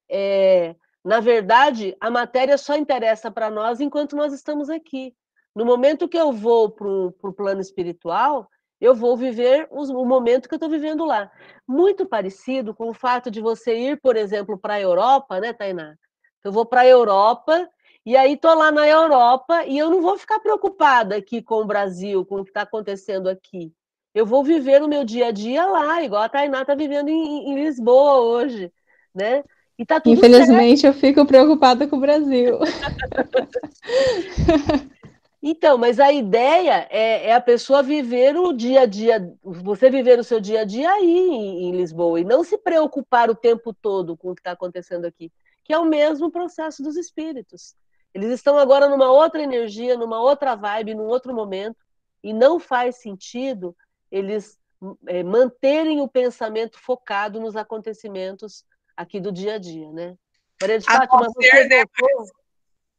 [0.09, 5.15] É, na verdade, a matéria só interessa para nós enquanto nós estamos aqui.
[5.55, 8.49] No momento que eu vou para o plano espiritual,
[8.81, 11.31] eu vou viver o momento que eu estou vivendo lá.
[11.67, 15.97] Muito parecido com o fato de você ir, por exemplo, para a Europa, né, Tainá?
[16.45, 17.69] Eu vou para a Europa
[18.05, 21.67] e aí estou lá na Europa e eu não vou ficar preocupada aqui com o
[21.67, 23.73] Brasil, com o que está acontecendo aqui.
[24.15, 27.51] Eu vou viver o meu dia a dia lá, igual a Tainá está vivendo em,
[27.51, 28.73] em Lisboa hoje,
[29.15, 29.45] né?
[29.79, 30.95] E tá tudo Infelizmente, certo.
[30.95, 32.59] eu fico preocupada com o Brasil.
[35.43, 40.19] Então, mas a ideia é, é, a pessoa viver o dia a dia, você viver
[40.19, 43.73] o seu dia a dia aí em, em Lisboa e não se preocupar o tempo
[43.73, 45.33] todo com o que está acontecendo aqui,
[45.71, 47.77] que é o mesmo processo dos espíritos.
[48.13, 51.77] Eles estão agora numa outra energia, numa outra vibe, num outro momento,
[52.25, 53.77] e não faz sentido
[54.11, 54.59] eles
[55.07, 58.65] é, manterem o pensamento focado nos acontecimentos
[58.97, 60.17] aqui do dia a dia, né?
[60.61, 61.85] Maria de Fátima, ser, né,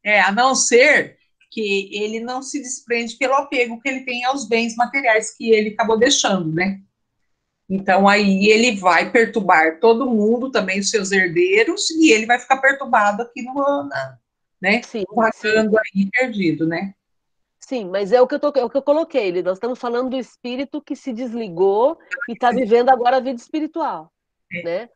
[0.02, 1.18] É, a não ser
[1.50, 5.74] que ele não se desprende pelo apego que ele tem aos bens materiais que ele
[5.74, 6.80] acabou deixando, né?
[7.72, 12.58] Então aí ele vai perturbar todo mundo, também os seus herdeiros, e ele vai ficar
[12.58, 14.18] perturbado aqui no na,
[14.60, 14.82] né?
[14.82, 16.92] Sim, vagando aí perdido, né?
[17.58, 19.42] Sim, mas é o que eu, tô, é o que eu coloquei.
[19.42, 21.98] Nós estamos falando do espírito que se desligou
[22.28, 24.12] e está vivendo agora a vida espiritual,
[24.52, 24.62] é.
[24.62, 24.88] né?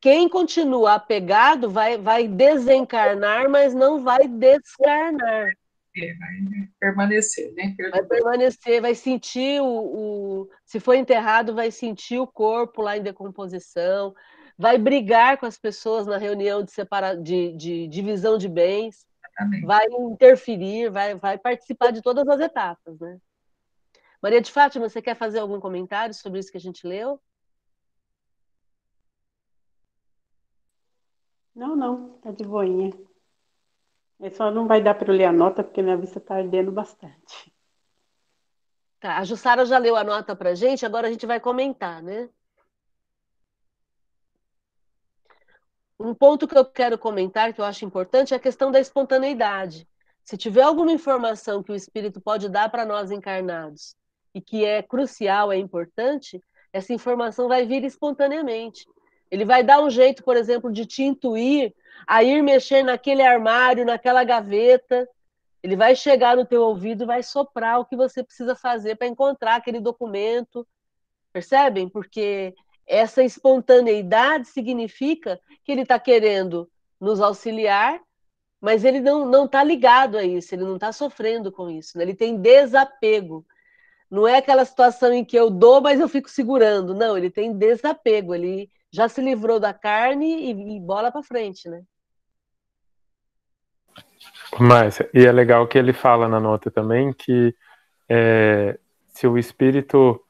[0.00, 5.52] Quem continua apegado vai, vai desencarnar, mas não vai descarnar.
[5.96, 7.74] Vai permanecer, né?
[7.90, 13.02] Vai permanecer, vai sentir o, o, Se for enterrado, vai sentir o corpo lá em
[13.02, 14.14] decomposição,
[14.58, 19.66] vai brigar com as pessoas na reunião de, separa, de, de divisão de bens, Exatamente.
[19.66, 23.18] vai interferir, vai, vai participar de todas as etapas, né?
[24.20, 27.20] Maria de Fátima, você quer fazer algum comentário sobre isso que a gente leu?
[31.54, 32.90] Não, não, tá de boinha.
[34.20, 36.70] É só não vai dar para eu ler a nota, porque minha vista está ardendo
[36.70, 37.52] bastante.
[39.00, 42.28] Tá, a Jussara já leu a nota para gente, agora a gente vai comentar, né?
[45.98, 49.88] Um ponto que eu quero comentar, que eu acho importante, é a questão da espontaneidade.
[50.24, 53.94] Se tiver alguma informação que o espírito pode dar para nós encarnados
[54.34, 56.42] e que é crucial, é importante,
[56.72, 58.86] essa informação vai vir espontaneamente.
[59.34, 61.74] Ele vai dar um jeito, por exemplo, de te intuir
[62.06, 65.08] a ir mexer naquele armário, naquela gaveta.
[65.60, 69.08] Ele vai chegar no teu ouvido e vai soprar o que você precisa fazer para
[69.08, 70.64] encontrar aquele documento.
[71.32, 71.88] Percebem?
[71.88, 72.54] Porque
[72.86, 76.70] essa espontaneidade significa que ele está querendo
[77.00, 78.00] nos auxiliar,
[78.60, 82.04] mas ele não está ligado a isso, ele não está sofrendo com isso, né?
[82.04, 83.44] ele tem desapego.
[84.14, 86.94] Não é aquela situação em que eu dou, mas eu fico segurando.
[86.94, 91.68] Não, ele tem desapego, ele já se livrou da carne e, e bola para frente,
[91.68, 91.82] né?
[94.56, 97.52] Mas, e é legal que ele fala na nota também que
[98.08, 100.20] é, se o espírito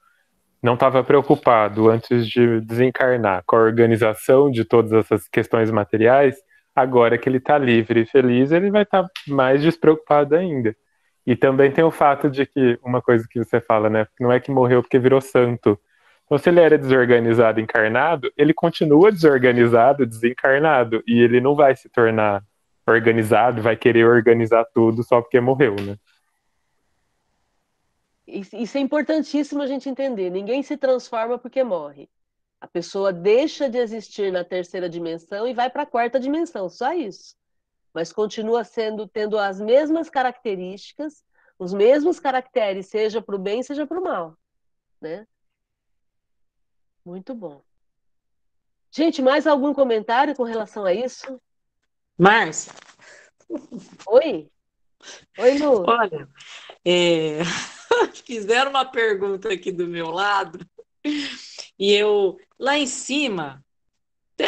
[0.63, 6.37] não estava preocupado antes de desencarnar com a organização de todas essas questões materiais,
[6.75, 10.75] agora que ele está livre e feliz, ele vai estar tá mais despreocupado ainda.
[11.27, 14.07] E também tem o fato de que, uma coisa que você fala, né?
[14.21, 15.79] Não é que morreu porque virou santo.
[16.25, 21.03] Então, se ele era desorganizado encarnado, ele continua desorganizado, desencarnado.
[21.07, 22.43] E ele não vai se tornar
[22.87, 25.97] organizado, vai querer organizar tudo só porque morreu, né?
[28.27, 30.31] Isso é importantíssimo a gente entender.
[30.31, 32.09] Ninguém se transforma porque morre.
[32.61, 36.95] A pessoa deixa de existir na terceira dimensão e vai para a quarta dimensão, só
[36.95, 37.37] isso.
[37.95, 41.25] Mas continua sendo tendo as mesmas características,
[41.59, 44.37] os mesmos caracteres, seja para o bem, seja para o mal,
[45.01, 45.27] né?
[47.05, 47.63] Muito bom.
[48.91, 51.41] Gente, mais algum comentário com relação a isso?
[52.19, 52.73] Márcia.
[54.07, 54.51] Oi.
[55.39, 55.85] Oi, Lu.
[55.87, 56.29] Olha,
[56.85, 57.39] é...
[58.25, 60.59] fizeram uma pergunta aqui do meu lado
[61.79, 63.65] e eu lá em cima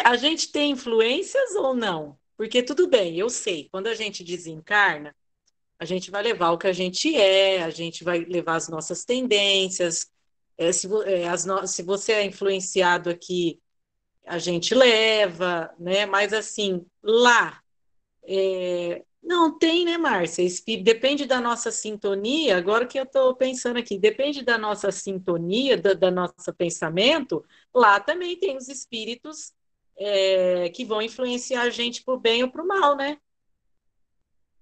[0.04, 2.18] a gente tem influências ou não?
[2.36, 5.14] Porque tudo bem, eu sei, quando a gente desencarna,
[5.78, 9.04] a gente vai levar o que a gente é, a gente vai levar as nossas
[9.04, 10.10] tendências.
[10.58, 11.66] É, se, é, as no...
[11.66, 13.60] se você é influenciado aqui,
[14.26, 16.06] a gente leva, né?
[16.06, 17.62] Mas assim, lá,
[18.24, 20.46] é, não, tem, né, Márcia?
[20.82, 22.56] Depende da nossa sintonia.
[22.56, 27.44] Agora que eu estou pensando aqui, depende da nossa sintonia, da, da nosso pensamento.
[27.74, 29.52] Lá também tem os espíritos
[29.98, 33.18] é, que vão influenciar a gente para o bem ou para o mal, né?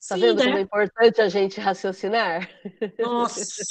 [0.06, 0.44] Tá Sim, vendo né?
[0.44, 2.50] como é importante a gente raciocinar?
[2.98, 3.62] Nossa,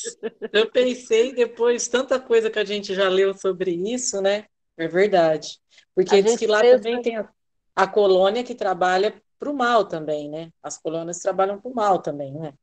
[0.52, 4.46] eu pensei depois, tanta coisa que a gente já leu sobre isso, né?
[4.76, 5.60] É verdade.
[5.94, 7.30] Porque diz que lá também tem a,
[7.76, 10.52] a colônia que trabalha para o mal também, né?
[10.64, 12.54] As colônias trabalham para o mal também, né?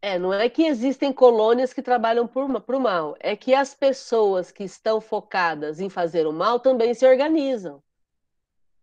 [0.00, 4.50] É, não é que existem colônias que trabalham para o mal, é que as pessoas
[4.50, 7.80] que estão focadas em fazer o mal também se organizam.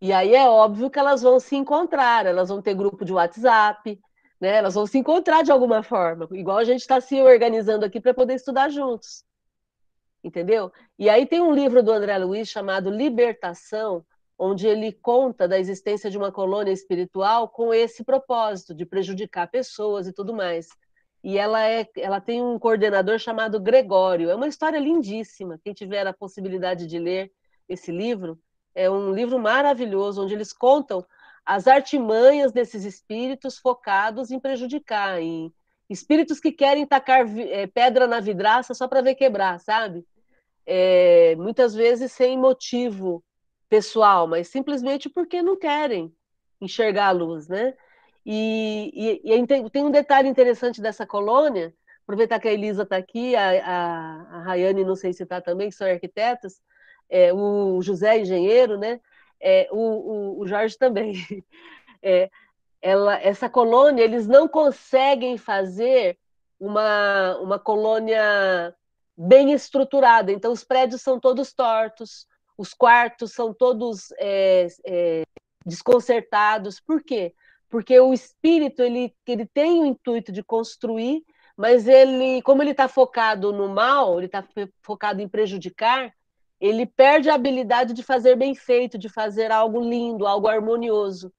[0.01, 3.99] E aí é óbvio que elas vão se encontrar, elas vão ter grupo de WhatsApp,
[4.39, 4.55] né?
[4.55, 8.13] Elas vão se encontrar de alguma forma, igual a gente está se organizando aqui para
[8.13, 9.23] poder estudar juntos.
[10.23, 10.71] Entendeu?
[10.97, 14.05] E aí tem um livro do André Luiz chamado Libertação,
[14.37, 20.07] onde ele conta da existência de uma colônia espiritual com esse propósito de prejudicar pessoas
[20.07, 20.69] e tudo mais.
[21.21, 24.29] E ela é, ela tem um coordenador chamado Gregório.
[24.29, 25.59] É uma história lindíssima.
[25.61, 27.31] Quem tiver a possibilidade de ler
[27.67, 28.39] esse livro,
[28.79, 31.05] é um livro maravilhoso onde eles contam
[31.45, 35.53] as artimanhas desses espíritos focados em prejudicar, em
[35.89, 40.05] espíritos que querem tacar é, pedra na vidraça só para ver quebrar, sabe?
[40.65, 43.21] É, muitas vezes sem motivo
[43.67, 46.13] pessoal, mas simplesmente porque não querem
[46.61, 47.73] enxergar a luz, né?
[48.25, 51.73] E, e, e tem um detalhe interessante dessa colônia,
[52.03, 55.69] aproveitar que a Elisa está aqui, a, a, a Rayane não sei se está também,
[55.69, 56.61] que são arquitetos,
[57.09, 58.99] é, o José engenheiro, né?
[59.39, 61.13] É, o, o, o, Jorge também.
[62.01, 62.29] É,
[62.81, 66.17] ela, essa colônia, eles não conseguem fazer
[66.57, 68.73] uma, uma colônia
[69.17, 72.25] bem estruturada, então os prédios são todos tortos,
[72.57, 75.23] os quartos são todos é, é,
[75.65, 76.79] desconcertados.
[76.79, 77.33] Por quê?
[77.69, 81.23] Porque o espírito ele, ele tem o intuito de construir,
[81.57, 84.41] mas ele, como ele está focado no mal, ele está
[84.81, 86.13] focado em prejudicar,
[86.59, 91.31] ele perde a habilidade de fazer bem feito, de fazer algo lindo, algo harmonioso.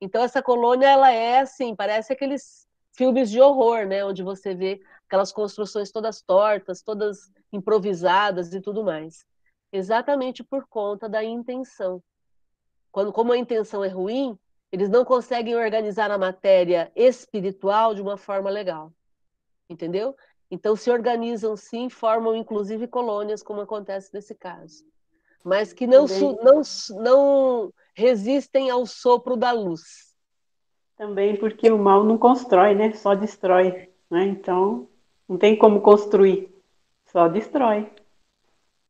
[0.00, 4.80] Então essa colônia ela é assim, parece aqueles filmes de horror, né, onde você vê
[5.06, 9.24] aquelas construções todas tortas, todas improvisadas e tudo mais
[9.72, 12.02] exatamente por conta da intenção.
[12.90, 14.38] Quando, como a intenção é ruim,
[14.72, 18.92] eles não conseguem organizar a matéria espiritual de uma forma legal.
[19.68, 20.16] Entendeu?
[20.50, 24.84] Então se organizam sim, formam inclusive colônias, como acontece nesse caso.
[25.44, 26.06] Mas que não,
[26.42, 26.62] não,
[27.02, 30.14] não resistem ao sopro da luz.
[30.96, 32.92] Também porque o mal não constrói, né?
[32.94, 33.90] Só destrói.
[34.10, 34.24] Né?
[34.24, 34.88] Então,
[35.28, 36.54] não tem como construir,
[37.06, 37.90] só destrói.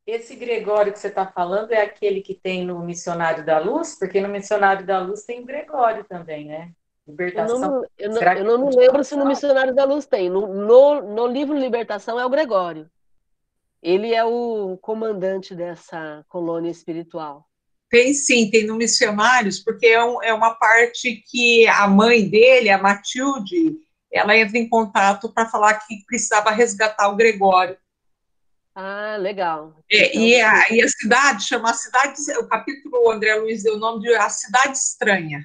[0.05, 3.97] Esse Gregório que você está falando é aquele que tem no Missionário da Luz?
[3.99, 6.71] Porque no Missionário da Luz tem o Gregório também, né?
[7.07, 7.55] Libertação.
[7.55, 10.29] Eu não, eu não, eu não me lembro se no Missionário da Luz tem.
[10.29, 12.89] No, no, no, livro Libertação é o Gregório.
[13.81, 17.47] Ele é o comandante dessa colônia espiritual.
[17.89, 22.69] Tem sim, tem no Missionários, porque é, um, é uma parte que a mãe dele,
[22.69, 23.77] a Matilde,
[24.11, 27.77] ela entra em contato para falar que precisava resgatar o Gregório.
[28.75, 29.73] Ah, legal.
[29.89, 33.63] É, então, e, a, e, a, cidade chama a cidade, o capítulo o André Luiz
[33.63, 35.43] deu o nome de A Cidade Estranha.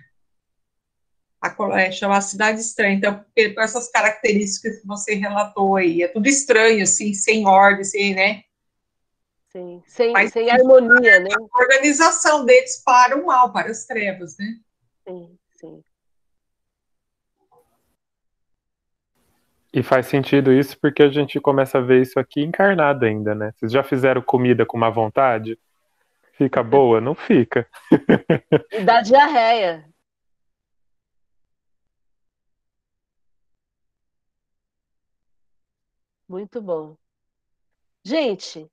[1.43, 2.95] A, é, chama a Cidade Estranha.
[2.95, 3.25] Então,
[3.55, 8.45] com essas características que você relatou aí, é tudo estranho, assim, sem ordem, sem, né?
[9.51, 11.31] Sim, sem, Mas, sem harmonia, né?
[11.35, 14.57] A organização deles para o mal, para as trevas, né?
[15.07, 15.83] Sim, sim.
[19.75, 23.53] E faz sentido isso porque a gente começa a ver isso aqui encarnado ainda, né?
[23.57, 25.59] Vocês já fizeram comida com má vontade?
[26.35, 27.01] Fica boa?
[27.01, 27.67] Não fica.
[28.71, 29.92] E dá diarreia.
[36.33, 36.97] Muito bom.
[38.03, 38.67] Gente,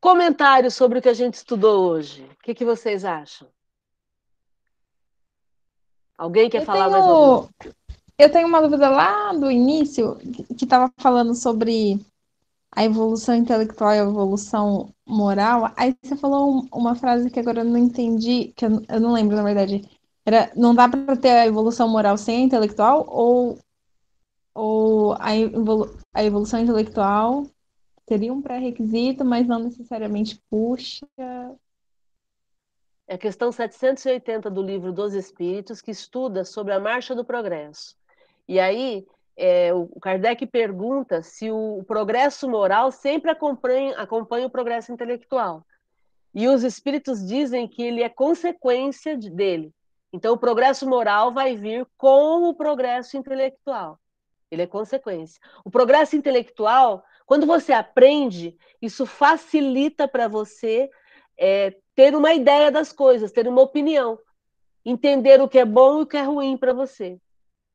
[0.00, 2.24] comentários sobre o que a gente estudou hoje.
[2.24, 3.46] O que, que vocês acham?
[6.16, 7.76] Alguém quer Eu falar tenho- mais alguma coisa?
[8.16, 10.16] Eu tenho uma dúvida lá do início,
[10.56, 12.00] que estava falando sobre
[12.74, 15.70] a evolução intelectual e a evolução moral.
[15.76, 19.00] Aí você falou um- uma frase que agora eu não entendi, que eu, não- eu
[19.00, 19.86] não lembro, na verdade.
[20.24, 23.04] Era, não dá para ter a evolução moral sem a intelectual?
[23.06, 23.58] Ou,
[24.54, 27.46] ou a, evolu- a evolução intelectual
[28.08, 31.06] seria um pré-requisito, mas não necessariamente puxa?
[33.06, 37.94] É a questão 780 do livro dos Espíritos, que estuda sobre a marcha do progresso.
[38.48, 44.92] E aí, é, o Kardec pergunta se o, progresso moral sempre acompanha, acompanha o progresso
[44.92, 45.64] intelectual.
[46.34, 49.72] E os Espíritos dizem que ele é consequência de- dele.
[50.12, 53.98] Então, o progresso moral vai vir com o progresso intelectual.
[54.52, 55.40] Ele é consequência.
[55.64, 60.90] O progresso intelectual, quando você aprende, isso facilita para você
[61.38, 64.18] é, ter uma ideia das coisas, ter uma opinião,
[64.84, 67.18] entender o que é bom e o que é ruim para você.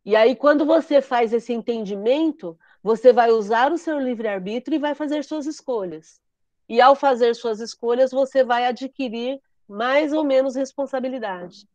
[0.06, 4.94] E aí, quando você faz esse entendimento, você vai usar o seu livre-arbítrio e vai
[4.94, 6.22] fazer suas escolhas.
[6.70, 11.68] E ao fazer suas escolhas, você vai adquirir mais ou menos responsabilidade.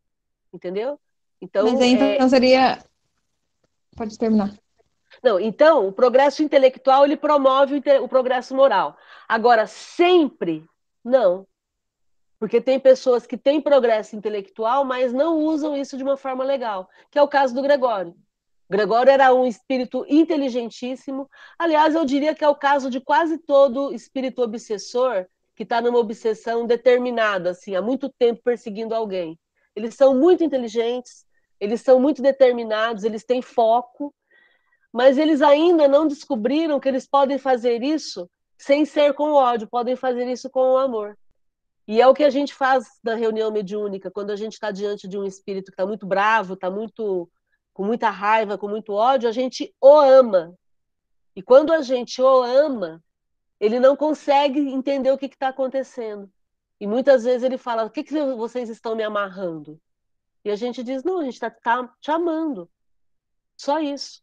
[0.52, 0.96] Entendeu?
[1.40, 2.78] Então, Mas aí, é, então seria.
[3.96, 4.56] Pode terminar.
[5.22, 8.96] Não, então, o progresso intelectual ele promove o, o progresso moral.
[9.28, 10.64] Agora, sempre,
[11.04, 11.46] não.
[12.38, 16.88] Porque tem pessoas que têm progresso intelectual, mas não usam isso de uma forma legal,
[17.10, 18.14] que é o caso do Gregório.
[18.68, 21.28] Gregório era um espírito inteligentíssimo.
[21.58, 25.98] Aliás, eu diria que é o caso de quase todo espírito obsessor que está numa
[25.98, 29.38] obsessão determinada, assim, há muito tempo perseguindo alguém.
[29.76, 31.26] Eles são muito inteligentes,
[31.60, 34.12] eles são muito determinados, eles têm foco,
[34.92, 38.28] mas eles ainda não descobriram que eles podem fazer isso
[38.58, 41.18] sem ser com ódio, podem fazer isso com o amor.
[41.88, 45.08] E é o que a gente faz na reunião mediúnica, quando a gente está diante
[45.08, 47.28] de um espírito que está muito bravo, está muito
[47.72, 50.54] com muita raiva, com muito ódio, a gente o ama.
[51.34, 53.02] E quando a gente o ama,
[53.58, 56.30] ele não consegue entender o que está acontecendo.
[56.78, 59.80] E muitas vezes ele fala: O que, que vocês estão me amarrando?
[60.44, 62.68] E a gente diz: Não, a gente está tá te amando.
[63.56, 64.22] Só isso.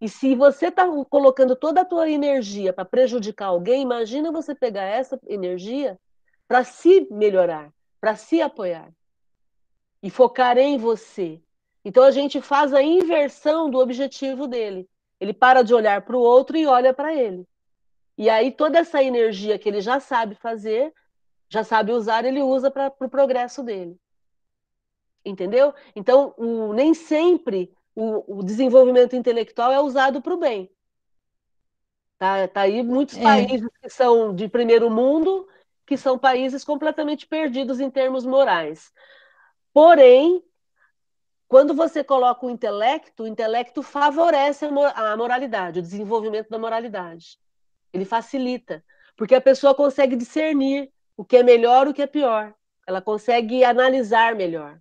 [0.00, 4.84] E se você está colocando toda a tua energia para prejudicar alguém, imagina você pegar
[4.84, 5.98] essa energia
[6.46, 8.92] para se melhorar, para se apoiar
[10.02, 11.40] e focar em você.
[11.84, 14.88] Então a gente faz a inversão do objetivo dele.
[15.18, 17.46] Ele para de olhar para o outro e olha para ele.
[18.18, 20.92] E aí toda essa energia que ele já sabe fazer,
[21.48, 23.96] já sabe usar, ele usa para o pro progresso dele.
[25.24, 25.74] Entendeu?
[25.94, 30.70] Então, o, nem sempre o, o, desenvolvimento intelectual é usado para o bem.
[32.18, 33.22] Tá, tá aí muitos É.
[33.22, 35.48] países que são de primeiro mundo,
[35.86, 38.92] que são países completamente perdidos em termos morais.
[39.72, 40.42] Porém,
[41.48, 46.58] quando você coloca o intelecto, o intelecto favorece a mo- a moralidade, o desenvolvimento da
[46.58, 47.38] moralidade.
[47.92, 48.84] Ele facilita,
[49.16, 52.54] porque a pessoa consegue discernir o que é melhor e o que é pior.
[52.86, 54.80] Ela consegue analisar melhor.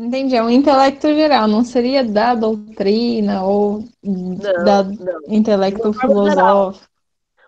[0.00, 5.20] Entendi, é um intelecto geral, não seria da doutrina ou Não, da não.
[5.28, 6.88] intelecto filosófico.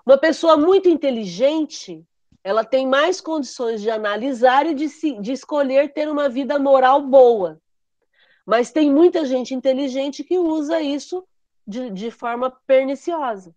[0.04, 2.04] Uma pessoa muito inteligente,
[2.44, 7.00] ela tem mais condições de analisar e de, se, de escolher ter uma vida moral
[7.00, 7.58] boa.
[8.44, 11.24] Mas tem muita gente inteligente que usa isso
[11.66, 13.54] de, de forma perniciosa.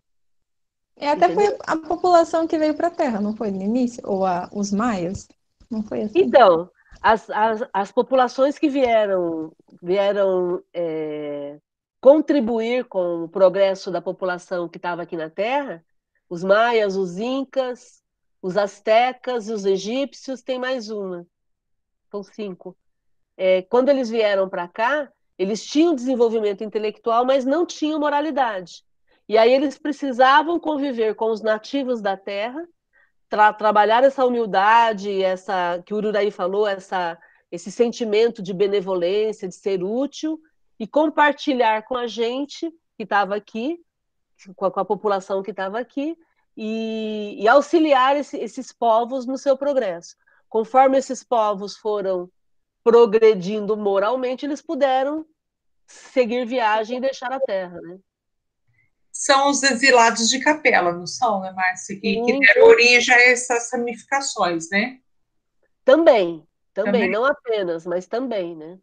[0.98, 1.50] E até Entendeu?
[1.50, 4.02] foi a população que veio para a Terra, não foi no início?
[4.06, 5.28] Ou a- os maias?
[5.70, 6.20] Não foi assim?
[6.20, 6.70] Então,
[7.00, 9.52] as, as, as populações que vieram,
[9.82, 11.58] vieram é,
[12.00, 15.84] contribuir com o progresso da população que estava aqui na Terra,
[16.28, 18.02] os maias, os incas,
[18.42, 21.26] os astecas e os egípcios, tem mais uma.
[22.10, 22.76] São cinco.
[23.36, 28.84] É, quando eles vieram para cá, eles tinham desenvolvimento intelectual, mas não tinham moralidade.
[29.28, 32.66] E aí eles precisavam conviver com os nativos da Terra
[33.28, 37.18] tra trabalhar essa humildade, essa que o Ururaí falou, essa,
[37.50, 40.40] esse sentimento de benevolência, de ser útil
[40.78, 43.78] e compartilhar com a gente que estava aqui,
[44.54, 46.16] com a, com a, população que estava aqui,
[46.56, 50.16] e, e auxiliar esse, esses povos no seu progresso.
[50.48, 52.30] Conforme esses povos foram
[52.82, 55.26] progredindo moralmente, eles puderam
[55.86, 57.98] seguir viagem e deixar a terra, né?
[59.16, 61.98] São os exilados de capela, não são, né, Márcia?
[61.98, 65.00] Que, que deram origem a essas ramificações, né?
[65.84, 68.78] Também, também, também, não apenas, mas também, né?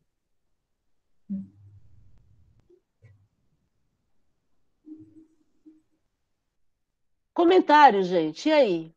[7.31, 8.95] Comentário, gente, e aí?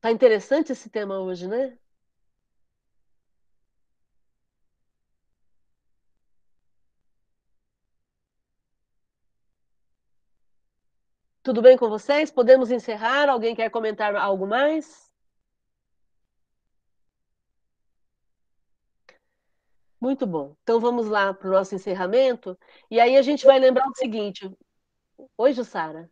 [0.00, 1.76] Tá interessante esse tema hoje, né?
[11.42, 12.30] Tudo bem com vocês?
[12.30, 13.28] Podemos encerrar?
[13.28, 15.10] Alguém quer comentar algo mais?
[20.00, 20.54] Muito bom.
[20.62, 22.56] Então vamos lá para o nosso encerramento.
[22.88, 24.48] E aí a gente vai lembrar o seguinte.
[25.36, 26.08] Oi, Jussara.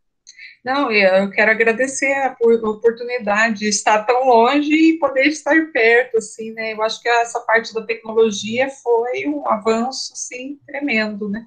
[0.65, 6.53] Não, eu quero agradecer a oportunidade de estar tão longe e poder estar perto, assim,
[6.53, 6.73] né?
[6.73, 11.47] Eu acho que essa parte da tecnologia foi um avanço, assim, tremendo, né?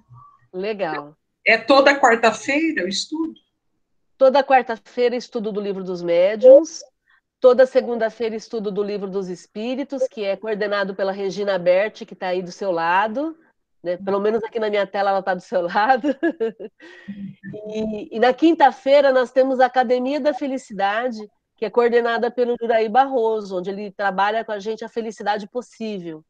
[0.54, 1.18] Legal.
[1.46, 3.43] É toda quarta-feira o estudo?
[4.18, 6.82] Toda quarta-feira, estudo do Livro dos Médiuns.
[7.40, 12.28] Toda segunda-feira, estudo do Livro dos Espíritos, que é coordenado pela Regina Berti, que está
[12.28, 13.38] aí do seu lado.
[13.84, 13.98] Né?
[13.98, 16.08] Pelo menos aqui na minha tela ela está do seu lado.
[17.74, 21.20] e, e na quinta-feira, nós temos a Academia da Felicidade,
[21.58, 26.24] que é coordenada pelo Juraí Barroso, onde ele trabalha com a gente a felicidade possível.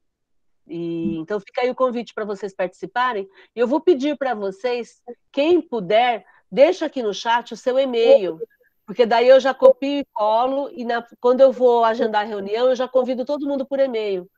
[0.68, 3.28] E, então fica aí o convite para vocês participarem.
[3.56, 5.02] Eu vou pedir para vocês,
[5.32, 8.40] quem puder, deixa aqui no chat o seu e-mail,
[8.86, 12.70] porque daí eu já copio e colo, e na, quando eu vou agendar a reunião,
[12.70, 14.30] eu já convido todo mundo por e-mail,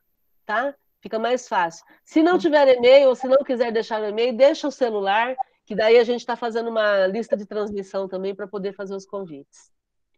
[0.46, 0.74] tá?
[1.02, 1.84] Fica mais fácil.
[2.02, 5.36] Se não tiver e-mail, ou se não quiser deixar o e-mail, deixa o celular,
[5.66, 9.04] que daí a gente está fazendo uma lista de transmissão também para poder fazer os
[9.04, 9.70] convites.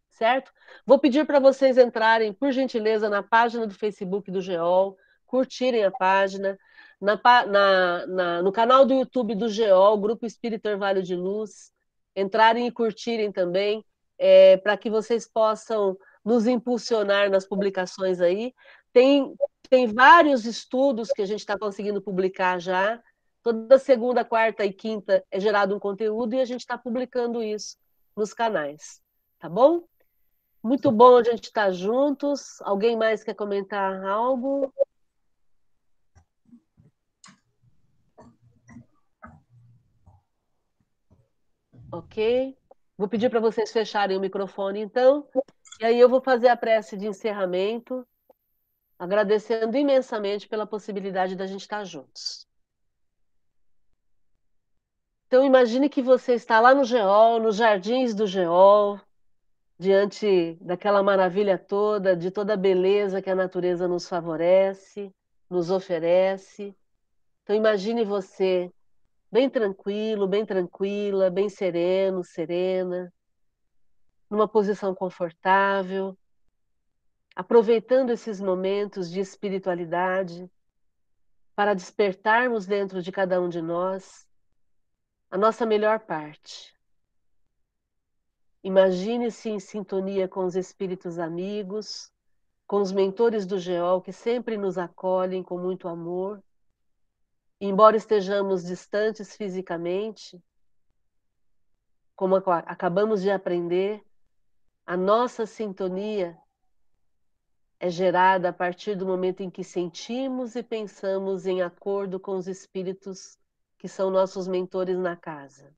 [0.08, 0.52] Certo?
[0.86, 4.96] Vou pedir para vocês entrarem, por gentileza, na página do Facebook do GEOL,
[5.26, 6.56] curtirem a página,
[7.00, 11.72] na, na, na, no canal do YouTube do GEOL, Grupo Espírito Orvalho de Luz,
[12.18, 13.84] entrarem e curtirem também,
[14.18, 18.52] é, para que vocês possam nos impulsionar nas publicações aí.
[18.92, 19.34] Tem,
[19.70, 23.00] tem vários estudos que a gente está conseguindo publicar já.
[23.42, 27.76] Toda segunda, quarta e quinta é gerado um conteúdo e a gente está publicando isso
[28.16, 29.00] nos canais.
[29.38, 29.84] Tá bom?
[30.62, 32.60] Muito bom a gente estar tá juntos.
[32.62, 34.72] Alguém mais quer comentar algo?
[41.90, 42.56] Ok?
[42.96, 45.26] Vou pedir para vocês fecharem o microfone, então,
[45.80, 48.06] e aí eu vou fazer a prece de encerramento,
[48.98, 52.46] agradecendo imensamente pela possibilidade da gente estar juntos.
[55.28, 58.98] Então, imagine que você está lá no Geol, nos jardins do Geol,
[59.78, 65.14] diante daquela maravilha toda, de toda a beleza que a natureza nos favorece,
[65.48, 66.74] nos oferece.
[67.42, 68.72] Então, imagine você
[69.30, 73.12] bem tranquilo, bem tranquila, bem sereno, serena,
[74.28, 76.16] numa posição confortável,
[77.34, 80.50] aproveitando esses momentos de espiritualidade.
[81.54, 84.28] Para despertarmos dentro de cada um de nós
[85.30, 86.72] a nossa melhor parte.
[88.62, 92.12] Imagine-se em sintonia com os espíritos amigos,
[92.66, 96.42] com os mentores do Geol que sempre nos acolhem com muito amor
[97.60, 100.42] embora estejamos distantes fisicamente,
[102.14, 104.02] como acabamos de aprender,
[104.86, 106.38] a nossa sintonia
[107.80, 112.48] é gerada a partir do momento em que sentimos e pensamos em acordo com os
[112.48, 113.38] espíritos
[113.76, 115.76] que são nossos mentores na casa.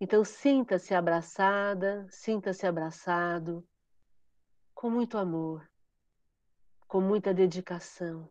[0.00, 3.66] Então, sinta-se abraçada, sinta-se abraçado,
[4.74, 5.68] com muito amor,
[6.86, 8.30] com muita dedicação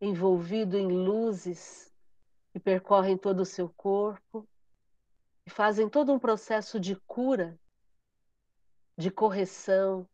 [0.00, 1.92] envolvido em luzes
[2.52, 4.48] que percorrem todo o seu corpo
[5.46, 7.58] e fazem todo um processo de cura,
[8.96, 10.08] de correção,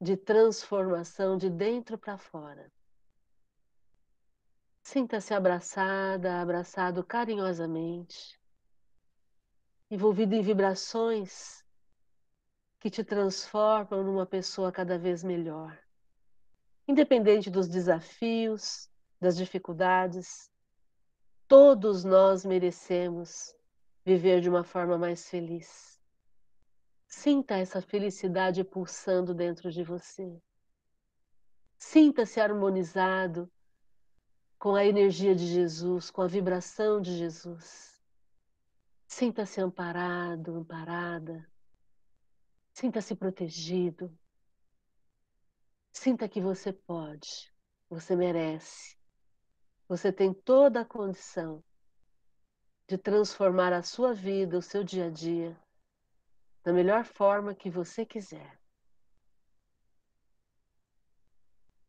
[0.00, 2.70] de transformação de dentro para fora.
[4.82, 8.40] Sinta-se abraçada, abraçado carinhosamente,
[9.90, 11.64] envolvido em vibrações
[12.80, 15.78] que te transformam numa pessoa cada vez melhor.
[16.88, 18.90] Independente dos desafios,
[19.20, 20.50] das dificuldades,
[21.46, 23.54] todos nós merecemos
[24.04, 26.00] viver de uma forma mais feliz.
[27.06, 30.40] Sinta essa felicidade pulsando dentro de você.
[31.76, 33.50] Sinta-se harmonizado
[34.58, 38.00] com a energia de Jesus, com a vibração de Jesus.
[39.06, 41.50] Sinta-se amparado, amparada.
[42.72, 44.16] Sinta-se protegido.
[45.92, 47.52] Sinta que você pode,
[47.88, 48.99] você merece.
[49.90, 51.64] Você tem toda a condição
[52.86, 55.60] de transformar a sua vida, o seu dia a dia,
[56.62, 58.56] da melhor forma que você quiser.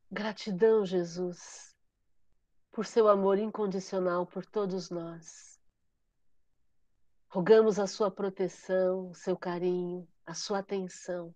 [0.10, 1.76] Gratidão, Jesus,
[2.72, 5.61] por seu amor incondicional por todos nós.
[7.30, 11.36] Rogamos a sua proteção, o seu carinho, a sua atenção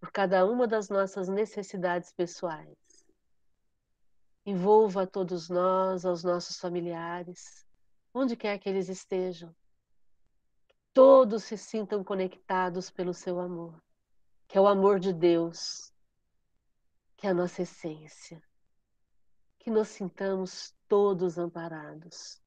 [0.00, 2.87] por cada uma das nossas necessidades pessoais.
[4.48, 7.66] Envolva a todos nós, aos nossos familiares,
[8.14, 9.54] onde quer que eles estejam.
[10.94, 13.78] Todos se sintam conectados pelo seu amor,
[14.48, 15.92] que é o amor de Deus,
[17.14, 18.42] que é a nossa essência.
[19.58, 22.40] Que nos sintamos todos amparados,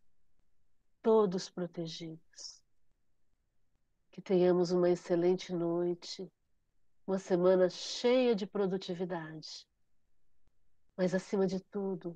[1.03, 2.63] todos protegidos.
[4.09, 6.33] Que tenhamos uma excelente noite,
[7.05, 9.69] uma semana cheia de produtividade.
[11.01, 12.15] Mas, acima de tudo,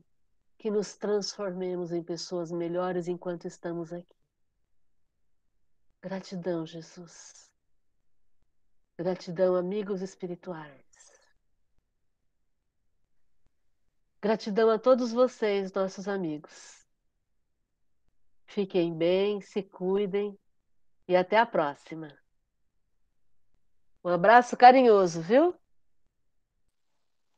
[0.59, 4.15] que nos transformemos em pessoas melhores enquanto estamos aqui.
[5.99, 7.51] Gratidão, Jesus.
[8.95, 10.85] Gratidão, amigos espirituais.
[14.21, 16.85] Gratidão a todos vocês, nossos amigos.
[18.45, 20.37] Fiquem bem, se cuidem
[21.07, 22.15] e até a próxima.
[24.03, 25.59] Um abraço carinhoso, viu?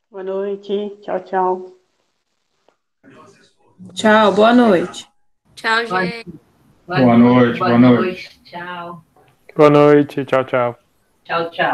[0.10, 0.98] Boa noite.
[1.02, 1.76] Tchau, tchau.
[3.94, 5.06] Tchau, boa noite.
[5.56, 6.26] Tchau, gente.
[6.88, 8.42] Boa noite, boa noite.
[8.46, 9.04] Tchau.
[9.56, 10.80] Boa noite, tchau, tchau.
[11.26, 11.74] Tchau, tchau.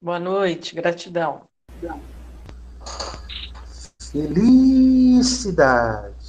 [0.00, 1.42] Boa noite, gratidão.
[4.10, 6.21] Felicidade.